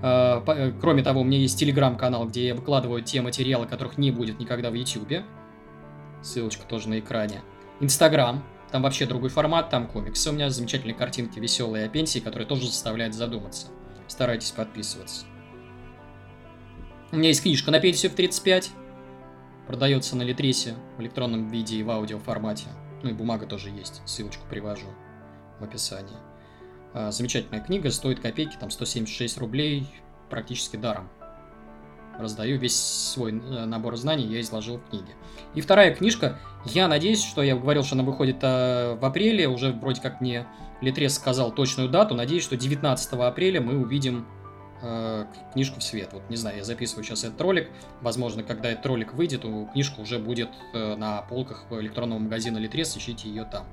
Э, 0.03 0.43
э, 0.47 0.73
кроме 0.81 1.03
того, 1.03 1.21
у 1.21 1.25
меня 1.25 1.39
есть 1.39 1.59
телеграм-канал, 1.59 2.27
где 2.27 2.49
я 2.49 2.55
выкладываю 2.55 3.03
те 3.03 3.21
материалы, 3.21 3.67
которых 3.67 3.99
не 3.99 4.11
будет 4.11 4.39
никогда 4.39 4.71
в 4.71 4.75
YouTube. 4.75 5.25
Ссылочка 6.23 6.67
тоже 6.67 6.89
на 6.89 6.99
экране. 6.99 7.43
Инстаграм. 7.81 8.45
Там 8.71 8.83
вообще 8.83 9.07
другой 9.07 9.31
формат, 9.31 9.71
там 9.71 9.87
комиксы. 9.87 10.31
У 10.31 10.33
меня 10.33 10.51
замечательные 10.51 10.95
картинки 10.95 11.39
веселые 11.39 11.87
о 11.87 11.89
пенсии, 11.89 12.19
которые 12.19 12.47
тоже 12.47 12.67
заставляют 12.67 13.15
задуматься. 13.15 13.69
Старайтесь 14.09 14.51
подписываться. 14.51 15.27
У 17.13 17.17
меня 17.17 17.29
есть 17.29 17.43
книжка 17.43 17.71
на 17.71 17.79
пенсию 17.79 18.11
в 18.11 18.17
35. 18.17 18.73
Продается 19.69 20.17
на 20.17 20.23
Литресе 20.23 20.75
в 20.99 21.03
электронном 21.03 21.49
виде 21.49 21.77
и 21.77 21.83
в 21.83 21.91
аудио 21.91 22.19
формате. 22.19 22.67
Ну 23.03 23.11
и 23.11 23.13
бумага 23.13 23.47
тоже 23.47 23.71
есть. 23.71 24.03
Ссылочку 24.05 24.45
привожу 24.49 24.89
в 25.61 25.65
описании. 25.65 26.17
А, 26.95 27.11
замечательная 27.11 27.61
книга, 27.61 27.91
стоит 27.91 28.21
копейки, 28.21 28.57
там 28.59 28.71
176 28.71 29.39
рублей, 29.39 29.87
практически 30.31 30.77
даром. 30.77 31.09
Раздаю 32.17 32.57
весь 32.57 32.77
свой 32.77 33.33
э, 33.33 33.65
набор 33.65 33.97
знаний, 33.97 34.25
я 34.27 34.41
изложил 34.41 34.79
в 34.79 34.89
книге. 34.89 35.13
И 35.57 35.61
вторая 35.61 35.93
книжка, 35.93 36.39
я 36.65 36.87
надеюсь, 36.87 37.21
что 37.21 37.43
я 37.43 37.57
говорил, 37.57 37.83
что 37.83 37.97
она 37.97 38.05
выходит 38.05 38.37
э, 38.43 38.95
в 38.95 39.05
апреле, 39.05 39.49
уже 39.49 39.73
вроде 39.73 40.01
как 40.01 40.21
мне 40.21 40.47
Литрес 40.81 41.15
сказал 41.15 41.51
точную 41.53 41.89
дату, 41.89 42.15
надеюсь, 42.15 42.45
что 42.45 42.57
19 42.57 43.13
апреля 43.15 43.61
мы 43.61 43.77
увидим 43.77 44.29
э, 44.81 45.25
книжку 45.53 45.81
в 45.81 45.83
свет. 45.83 46.11
Вот 46.13 46.23
не 46.31 46.37
знаю, 46.37 46.59
я 46.59 46.65
записываю 46.65 47.03
сейчас 47.03 47.25
этот 47.25 47.41
ролик, 47.41 47.69
возможно, 48.03 48.45
когда 48.45 48.71
этот 48.71 48.87
ролик 48.87 49.15
выйдет, 49.15 49.45
у 49.45 49.67
книжка 49.67 49.99
уже 49.99 50.21
будет 50.21 50.51
на 50.73 51.23
полках 51.23 51.65
электронного 51.73 52.21
магазина 52.21 52.59
Литрес, 52.59 52.97
ищите 52.97 53.29
ее 53.29 53.45
там. 53.45 53.67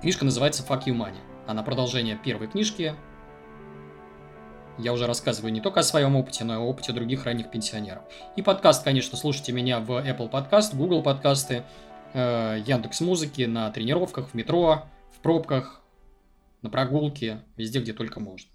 Книжка 0.00 0.24
называется 0.24 0.64
«Fuck 0.66 0.84
you 0.86 0.96
money». 0.96 1.18
А 1.46 1.52
на 1.52 1.62
продолжение 1.62 2.16
первой 2.16 2.48
книжки 2.48 2.94
я 4.78 4.94
уже 4.94 5.06
рассказываю 5.06 5.52
не 5.52 5.60
только 5.60 5.80
о 5.80 5.82
своем 5.82 6.16
опыте, 6.16 6.42
но 6.42 6.54
и 6.54 6.56
о 6.56 6.60
опыте 6.60 6.92
других 6.92 7.26
ранних 7.26 7.50
пенсионеров. 7.50 8.04
И 8.34 8.40
подкаст, 8.40 8.82
конечно, 8.82 9.18
слушайте 9.18 9.52
меня 9.52 9.78
в 9.78 9.90
Apple 9.90 10.30
Podcast, 10.30 10.74
Google 10.74 11.02
подкасты, 11.02 11.64
э, 12.14 12.62
Яндекс 12.66 13.02
Музыки, 13.02 13.42
на 13.42 13.70
тренировках, 13.70 14.30
в 14.30 14.34
метро, 14.34 14.86
в 15.14 15.20
пробках, 15.20 15.82
на 16.62 16.70
прогулке, 16.70 17.42
везде, 17.58 17.80
где 17.80 17.92
только 17.92 18.20
можно. 18.20 18.48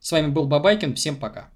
С 0.00 0.10
вами 0.10 0.28
был 0.28 0.46
Бабайкин, 0.46 0.94
всем 0.94 1.16
пока. 1.16 1.50